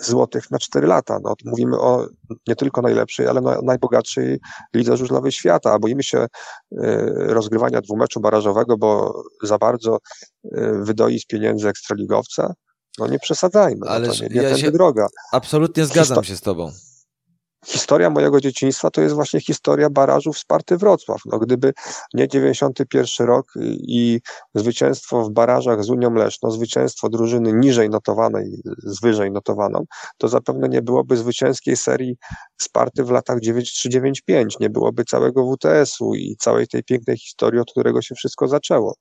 [0.00, 1.18] złotych na 4 lata.
[1.24, 2.06] No, mówimy o
[2.48, 4.40] nie tylko najlepszej, ale no, najbogatszej
[4.74, 5.78] lidze żużlowej świata.
[5.78, 6.28] Boimy się e,
[7.08, 9.98] rozgrywania dwumeczu barażowego, bo za bardzo
[10.44, 12.54] e, wydoi z pieniędzy ekstraligowca.
[12.98, 15.06] No nie przesadzajmy, ale no, to nie, nie ja droga.
[15.32, 16.72] Absolutnie zgadzam Histo się z tobą
[17.66, 21.20] historia mojego dzieciństwa to jest właśnie historia barażów Sparty Wrocław.
[21.26, 21.72] No, gdyby
[22.14, 24.20] nie 91 rok i
[24.54, 29.84] zwycięstwo w barażach z Unią Leszno, zwycięstwo drużyny niżej notowanej z wyżej notowaną,
[30.18, 32.16] to zapewne nie byłoby zwycięskiej serii
[32.60, 38.02] Sparty w latach 93-95, nie byłoby całego WTS-u i całej tej pięknej historii, od którego
[38.02, 38.94] się wszystko zaczęło.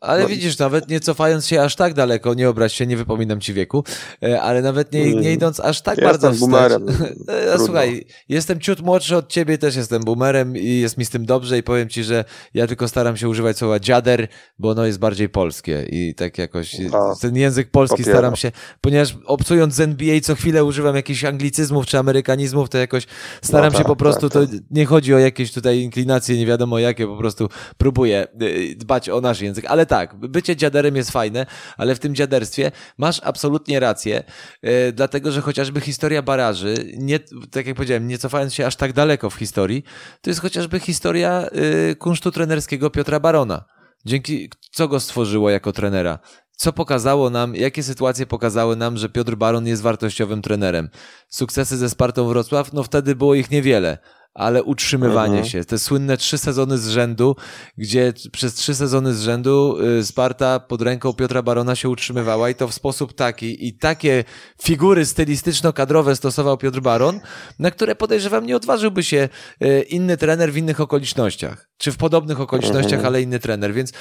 [0.00, 3.40] Ale no widzisz, nawet nie cofając się aż tak daleko, nie obraź się, nie wypominam
[3.40, 3.84] ci wieku,
[4.22, 6.40] e, ale nawet nie, nie idąc aż tak jestem bardzo wstecz.
[6.40, 6.86] boomerem.
[7.28, 11.26] E, słuchaj, jestem ciut młodszy od ciebie, też jestem boomerem i jest mi z tym
[11.26, 12.24] dobrze i powiem ci, że
[12.54, 14.28] ja tylko staram się używać słowa dziader,
[14.58, 18.18] bo ono jest bardziej polskie i tak jakoś A, ten język polski popieram.
[18.18, 23.06] staram się, ponieważ obcując z NBA co chwilę używam jakichś anglicyzmów czy amerykanizmów, to jakoś
[23.42, 24.50] staram no, się tak, po prostu, tak, tak.
[24.50, 29.08] to nie chodzi o jakieś tutaj inklinacje, nie wiadomo jakie, po prostu próbuję e, dbać
[29.08, 33.80] o nasz język, ale tak, bycie dziaderem jest fajne, ale w tym dziaderstwie masz absolutnie
[33.80, 34.22] rację,
[34.62, 37.18] yy, dlatego że chociażby historia baraży, nie,
[37.50, 39.84] tak jak powiedziałem, nie cofając się aż tak daleko w historii,
[40.20, 43.64] to jest chociażby historia yy, kunsztu trenerskiego Piotra Barona.
[44.04, 46.18] Dzięki co go stworzyło jako trenera?
[46.56, 50.88] Co pokazało nam, jakie sytuacje pokazały nam, że Piotr Baron jest wartościowym trenerem?
[51.28, 52.72] Sukcesy ze Spartą Wrocław?
[52.72, 53.98] No wtedy było ich niewiele,
[54.36, 55.50] ale utrzymywanie mhm.
[55.50, 55.64] się.
[55.64, 57.36] Te słynne trzy sezony z rzędu,
[57.78, 62.54] gdzie przez trzy sezony z rzędu y, Sparta pod ręką Piotra Barona się utrzymywała i
[62.54, 64.24] to w sposób taki i takie
[64.62, 67.20] figury stylistyczno-kadrowe stosował Piotr Baron,
[67.58, 69.28] na które podejrzewam nie odważyłby się
[69.64, 73.06] y, inny trener w innych okolicznościach, czy w podobnych okolicznościach, mhm.
[73.06, 73.92] ale inny trener, więc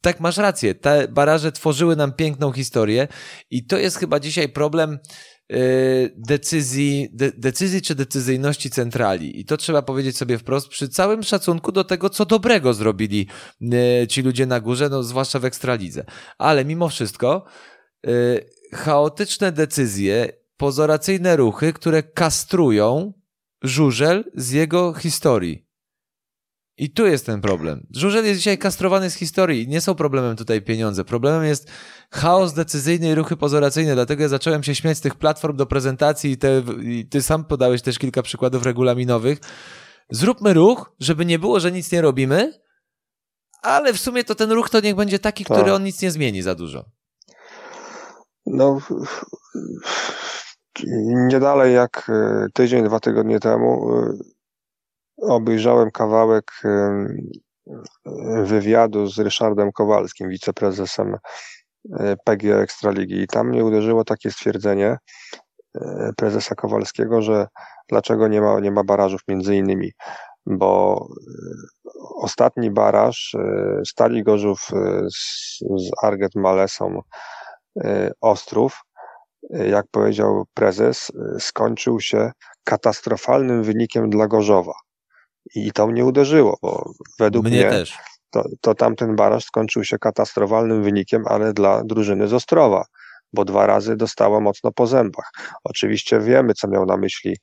[0.00, 0.74] tak, masz rację.
[0.74, 3.08] Te baraże tworzyły nam piękną historię
[3.50, 4.98] i to jest chyba dzisiaj problem
[6.16, 9.40] decyzji, de, decyzji czy decyzyjności centrali.
[9.40, 13.26] I to trzeba powiedzieć sobie wprost, przy całym szacunku do tego, co dobrego zrobili
[14.02, 16.04] y, ci ludzie na górze, no zwłaszcza w Ekstralidze.
[16.38, 17.44] Ale mimo wszystko
[18.06, 23.12] y, chaotyczne decyzje, pozoracyjne ruchy, które kastrują
[23.62, 25.67] żużel z jego historii.
[26.78, 27.86] I tu jest ten problem.
[27.90, 29.68] Żużel jest dzisiaj kastrowany z historii.
[29.68, 31.04] Nie są problemem tutaj pieniądze.
[31.04, 31.70] Problemem jest
[32.10, 33.94] chaos decyzyjny i ruchy pozoracyjne.
[33.94, 37.44] Dlatego ja zacząłem się śmiać z tych platform do prezentacji i, te, i ty sam
[37.44, 39.38] podałeś też kilka przykładów regulaminowych.
[40.10, 42.52] Zróbmy ruch, żeby nie było, że nic nie robimy,
[43.62, 45.72] ale w sumie to ten ruch to niech będzie taki, który tak.
[45.72, 46.84] on nic nie zmieni za dużo.
[48.46, 48.78] No,
[51.28, 54.37] nie dalej jak e, tydzień, dwa tygodnie temu e,
[55.22, 56.52] obejrzałem kawałek
[58.42, 61.16] wywiadu z Ryszardem Kowalskim, wiceprezesem
[61.98, 64.96] e, PG Ekstraligi i tam mnie uderzyło takie stwierdzenie
[66.16, 67.46] prezesa Kowalskiego, że
[67.88, 69.92] dlaczego nie ma, nie ma barażów między innymi,
[70.46, 71.06] bo
[72.14, 73.36] ostatni baraż
[73.86, 74.60] Stali Gorzów
[75.10, 77.00] z, z Arget Malesą
[78.20, 78.82] Ostrów
[79.50, 82.30] jak powiedział prezes, skończył się
[82.64, 84.72] katastrofalnym wynikiem dla Gorzowa.
[85.54, 87.98] I to mnie uderzyło, bo według mnie, mnie też.
[88.30, 92.84] To, to tamten baraż skończył się katastrofalnym wynikiem, ale dla drużyny z Ostrowa,
[93.32, 95.30] bo dwa razy dostała mocno po zębach.
[95.64, 97.36] Oczywiście wiemy, co miał na myśli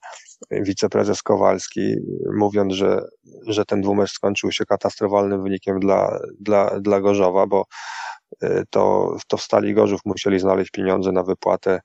[0.52, 1.96] wiceprezes Kowalski,
[2.38, 3.02] mówiąc, że,
[3.48, 7.66] że ten dwumecz skończył się katastrofalnym wynikiem dla, dla, dla Gorzowa, bo
[8.44, 11.82] Y, to, to w Stali Gorzów musieli znaleźć pieniądze na wypłatę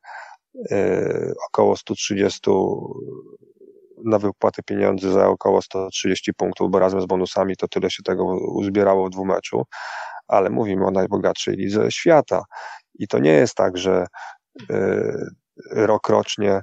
[0.72, 2.40] y, około 130
[4.04, 8.24] na wypłatę pieniędzy za około 130 punktów, bo razem z bonusami to tyle się tego
[8.54, 9.62] uzbierało w dwumeczu,
[10.28, 12.42] ale mówimy o najbogatszej lidze świata.
[12.94, 14.06] I to nie jest tak, że
[14.70, 14.76] y,
[15.70, 16.60] rok rocznie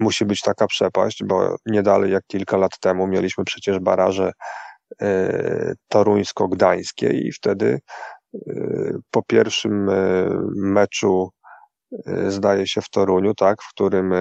[0.00, 4.32] musi być taka przepaść, bo nie dalej jak kilka lat temu mieliśmy przecież baraże
[5.88, 7.80] toruńsko-gdańskie i wtedy
[9.10, 9.90] po pierwszym
[10.56, 11.30] meczu,
[12.28, 14.14] zdaje się w Toruniu, tak, w którym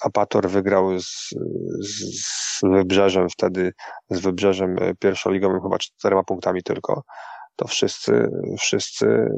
[0.00, 1.34] Apator wygrał z,
[1.82, 3.72] z Wybrzeżem wtedy,
[4.10, 7.02] z Wybrzeżem pierwszoligowym chyba czterema punktami tylko,
[7.56, 9.28] to wszyscy, wszyscy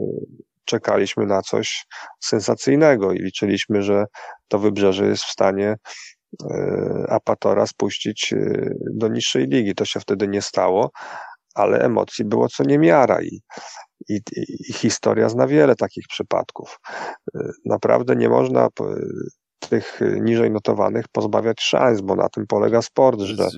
[0.64, 1.86] czekaliśmy na coś
[2.20, 4.04] sensacyjnego i liczyliśmy, że
[4.48, 5.76] to Wybrzeże jest w stanie
[7.08, 8.34] Apatora spuścić
[8.94, 9.74] do niższej ligi.
[9.74, 10.90] To się wtedy nie stało,
[11.55, 13.42] ale emocji było co niemiara i,
[14.09, 14.20] i,
[14.68, 16.80] i historia zna wiele takich przypadków.
[17.36, 18.68] Y, naprawdę nie można
[19.68, 23.48] tych niżej notowanych pozbawiać szans, bo na tym polega sport, że,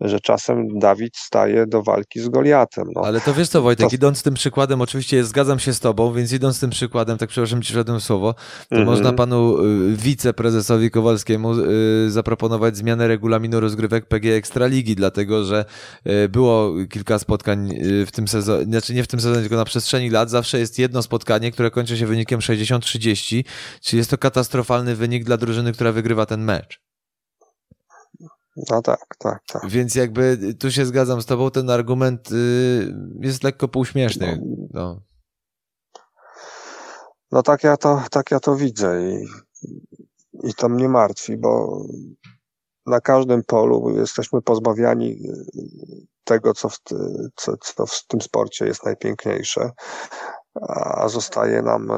[0.00, 2.84] że czasem Dawid staje do walki z Goliatem.
[2.94, 3.02] No.
[3.04, 3.94] Ale to wiesz co Wojtek, to...
[3.94, 7.72] idąc tym przykładem, oczywiście zgadzam się z tobą, więc idąc tym przykładem, tak przepraszam ci
[7.72, 8.90] żadne słowo, to mm -hmm.
[8.90, 15.64] można panu y, wiceprezesowi Kowalskiemu y, zaproponować zmianę regulaminu rozgrywek PG Ekstraligi, dlatego że
[16.06, 17.70] y, było kilka spotkań
[18.06, 21.02] w tym sezonie, znaczy nie w tym sezonie, tylko na przestrzeni lat, zawsze jest jedno
[21.02, 23.44] spotkanie, które kończy się wynikiem 60-30,
[23.82, 26.80] czyli jest to katastrofalny wynik dla drużyny, która wygrywa ten mecz.
[28.56, 29.68] No tak, tak, tak.
[29.68, 34.42] Więc jakby tu się zgadzam z tobą, ten argument y, jest lekko półśmieszny.
[34.74, 35.00] No.
[37.32, 39.26] no tak ja to, tak ja to widzę i,
[40.48, 41.82] i to mnie martwi, bo
[42.86, 45.18] na każdym polu jesteśmy pozbawiani
[46.24, 46.78] tego, co w,
[47.36, 49.70] co, co w tym sporcie jest najpiękniejsze,
[50.68, 51.88] a zostaje nam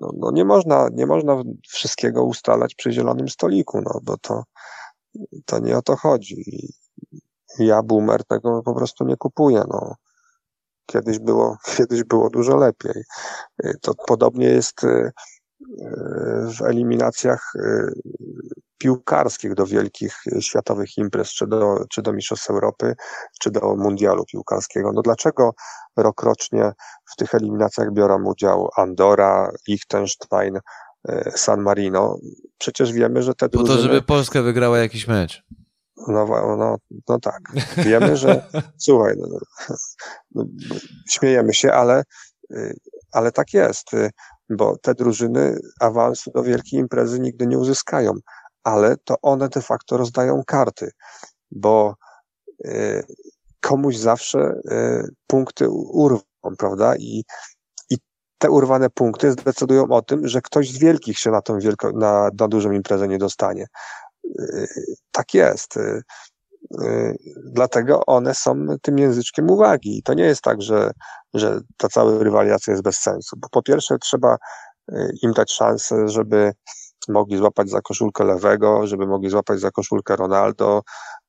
[0.00, 4.42] no, no nie można, nie można wszystkiego ustalać przy zielonym stoliku, no bo to,
[5.44, 6.44] to nie o to chodzi.
[7.58, 9.94] Ja, boomer, tego po prostu nie kupuję, no.
[10.86, 13.02] Kiedyś było, kiedyś było dużo lepiej.
[13.80, 15.10] To podobnie jest y, y,
[16.58, 17.92] w eliminacjach y,
[18.78, 22.94] piłkarskich do wielkich światowych imprez, czy do, czy do Mistrzostw Europy,
[23.40, 24.92] czy do Mundialu Piłkarskiego.
[24.92, 25.54] No dlaczego
[25.96, 26.72] rokrocznie
[27.12, 30.58] w tych eliminacjach biorą udział Andora, Liechtenstein,
[31.08, 32.18] e, San Marino?
[32.58, 33.76] Przecież wiemy, że te drużyny...
[33.76, 35.42] Po to, żeby Polska wygrała jakiś mecz.
[36.08, 36.26] No,
[36.56, 36.76] no,
[37.08, 37.40] no tak.
[37.76, 38.46] Wiemy, że
[38.86, 39.38] słuchaj, no,
[40.34, 40.44] no,
[41.08, 42.02] śmiejemy się, ale,
[42.50, 42.76] y,
[43.12, 44.10] ale tak jest, y,
[44.50, 48.12] bo te drużyny awansu do wielkiej imprezy nigdy nie uzyskają
[48.68, 50.90] ale to one de facto rozdają karty,
[51.50, 51.94] bo
[52.66, 53.02] y,
[53.60, 56.22] komuś zawsze y, punkty urwą,
[56.58, 56.96] prawda?
[56.96, 57.24] I,
[57.90, 57.96] I
[58.38, 62.30] te urwane punkty zdecydują o tym, że ktoś z wielkich się na tą wielko, na,
[62.40, 63.66] na dużą imprezę nie dostanie.
[64.40, 64.66] Y,
[65.12, 65.74] tak jest.
[67.44, 69.98] Dlatego one są tym języczkiem uwagi.
[69.98, 70.90] I to nie jest tak, że,
[71.34, 73.36] że ta cała rywalizacja jest bez sensu.
[73.36, 74.36] Bo po pierwsze trzeba
[75.22, 76.52] im dać szansę, żeby
[77.08, 80.82] mogli złapać za koszulkę lewego, żeby mogli złapać za koszulkę Ronaldo,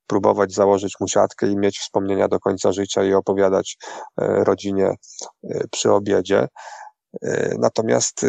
[0.08, 3.78] próbować założyć mu siatkę i mieć wspomnienia do końca życia i opowiadać
[4.18, 4.94] rodzinie
[5.72, 6.48] przy obiedzie.
[7.58, 8.26] Natomiast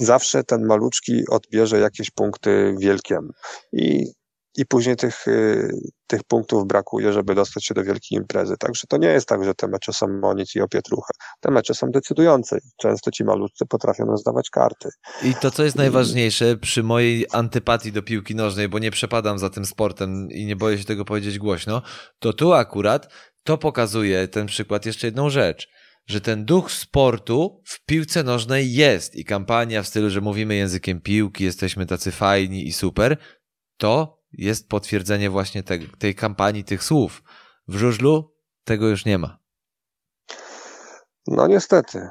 [0.00, 3.30] zawsze ten maluczki odbierze jakieś punkty wielkiem.
[3.72, 4.12] I,
[4.56, 5.70] i później tych, y,
[6.06, 8.56] tych punktów brakuje, żeby dostać się do wielkiej imprezy.
[8.58, 11.12] Także to nie jest tak, że te mecze są o nic i o pietruchę.
[11.40, 12.58] Te mecze są decydujące.
[12.76, 14.88] Często ci maluczcy potrafią rozdawać karty.
[15.22, 19.50] I to, co jest najważniejsze przy mojej antypatii do piłki nożnej, bo nie przepadam za
[19.50, 21.82] tym sportem i nie boję się tego powiedzieć głośno,
[22.18, 23.12] to tu akurat
[23.44, 25.68] to pokazuje ten przykład jeszcze jedną rzecz–
[26.06, 31.00] że ten duch sportu w piłce nożnej jest i kampania w stylu, że mówimy językiem
[31.00, 33.16] piłki, jesteśmy tacy fajni i super,
[33.76, 37.22] to jest potwierdzenie właśnie te, tej kampanii, tych słów.
[37.68, 39.38] W żużlu tego już nie ma.
[41.26, 42.08] No niestety.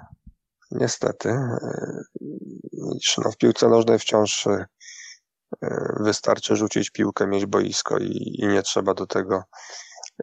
[0.71, 1.29] Niestety.
[3.17, 4.65] No, w piłce nożnej wciąż e,
[5.99, 9.43] wystarczy rzucić piłkę, mieć boisko i, i nie trzeba do tego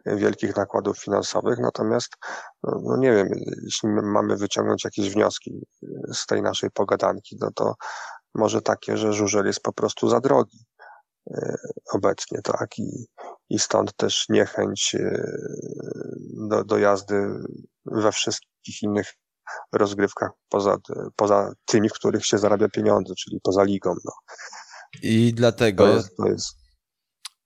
[0.05, 2.09] wielkich nakładów finansowych, natomiast
[2.63, 3.27] no, no, nie wiem,
[3.63, 5.65] jeśli mamy wyciągnąć jakieś wnioski
[6.13, 7.73] z tej naszej pogadanki, no to
[8.35, 10.68] może takie, że żużel jest po prostu za drogi e,
[11.93, 13.05] obecnie, tak, i,
[13.49, 15.31] i stąd też niechęć e,
[16.49, 17.29] do, do jazdy
[17.85, 19.13] we wszystkich innych
[19.71, 20.77] rozgrywkach poza,
[21.15, 23.95] poza tymi, w których się zarabia pieniądze, czyli poza ligą.
[24.05, 24.11] No.
[25.01, 26.58] I dlatego to jest, to jest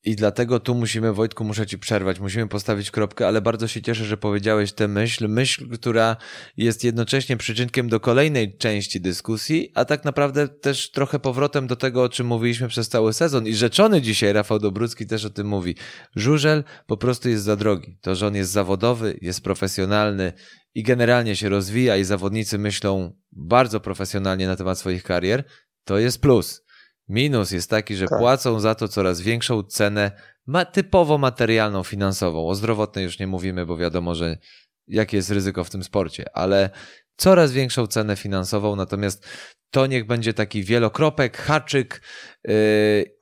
[0.06, 4.06] i dlatego tu musimy, Wojtku, muszę ci przerwać, musimy postawić kropkę, ale bardzo się cieszę,
[4.06, 5.28] że powiedziałeś tę myśl.
[5.28, 6.18] Myśl, która
[6.58, 12.04] jest jednocześnie przyczynkiem do kolejnej części dyskusji, a tak naprawdę też trochę powrotem do tego,
[12.04, 13.48] o czym mówiliśmy przez cały sezon.
[13.48, 15.76] I rzeczony dzisiaj Rafał Dobrucki też o tym mówi.
[16.16, 17.98] Żużel po prostu jest za drogi.
[18.02, 20.34] To, że on jest zawodowy, jest profesjonalny
[20.76, 25.44] i generalnie się rozwija i zawodnicy myślą bardzo profesjonalnie na temat swoich karier,
[25.86, 26.64] to jest plus.
[27.10, 28.20] Minus jest taki, że tak.
[28.20, 30.12] płacą za to coraz większą cenę
[30.46, 32.48] ma typowo materialną, finansową.
[32.48, 34.38] O zdrowotnej już nie mówimy, bo wiadomo, że
[34.88, 36.70] jakie jest ryzyko w tym sporcie, ale
[37.18, 39.26] coraz większą cenę finansową, natomiast
[39.70, 42.02] to niech będzie taki wielokropek, haczyk
[42.44, 42.54] yy,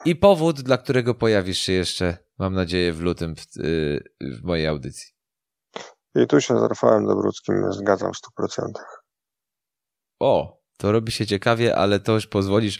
[0.06, 4.68] i powód, dla którego pojawisz się jeszcze, mam nadzieję, w lutym w, yy, w mojej
[4.68, 5.12] audycji.
[6.16, 8.72] I tu się z Rafałem Dobruckim zgadzam w 100%.
[10.20, 12.80] O, to robi się ciekawie, ale to już pozwolisz.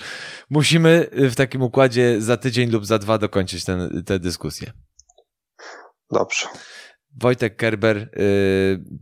[0.50, 3.66] Musimy w takim układzie za tydzień lub za dwa dokończyć
[4.06, 4.72] tę dyskusję.
[6.12, 6.46] Dobrze.
[7.20, 8.10] Wojtek Kerber, y,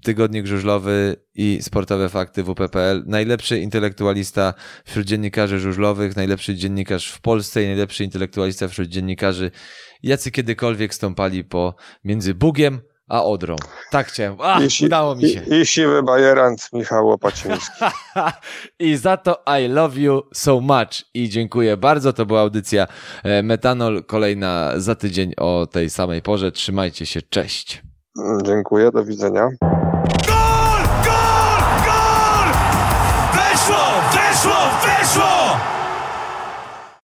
[0.04, 3.04] Tygodnik Żużlowy i Sportowe Fakty WPPL.
[3.06, 4.54] Najlepszy intelektualista
[4.86, 9.52] wśród dziennikarzy żużlowych, najlepszy dziennikarz w Polsce i najlepszy intelektualista wśród dziennikarzy,
[10.04, 13.55] jacy kiedykolwiek stąpali po między Bugiem a Odrą.
[13.91, 14.36] Tak chciałem.
[14.41, 15.41] A, I, udało mi się.
[15.41, 17.86] I, i siwy bajerant Michał Łopaciński.
[18.80, 21.05] I za to I love you so much.
[21.14, 22.14] I dziękuję bardzo.
[22.14, 22.88] To była audycja
[23.24, 24.03] e, Metanol.
[24.03, 26.51] Kolejna za tydzień o tej samej porze.
[26.51, 27.22] Trzymajcie się.
[27.22, 27.84] Cześć.
[28.45, 28.91] Dziękuję.
[28.91, 29.49] Do widzenia.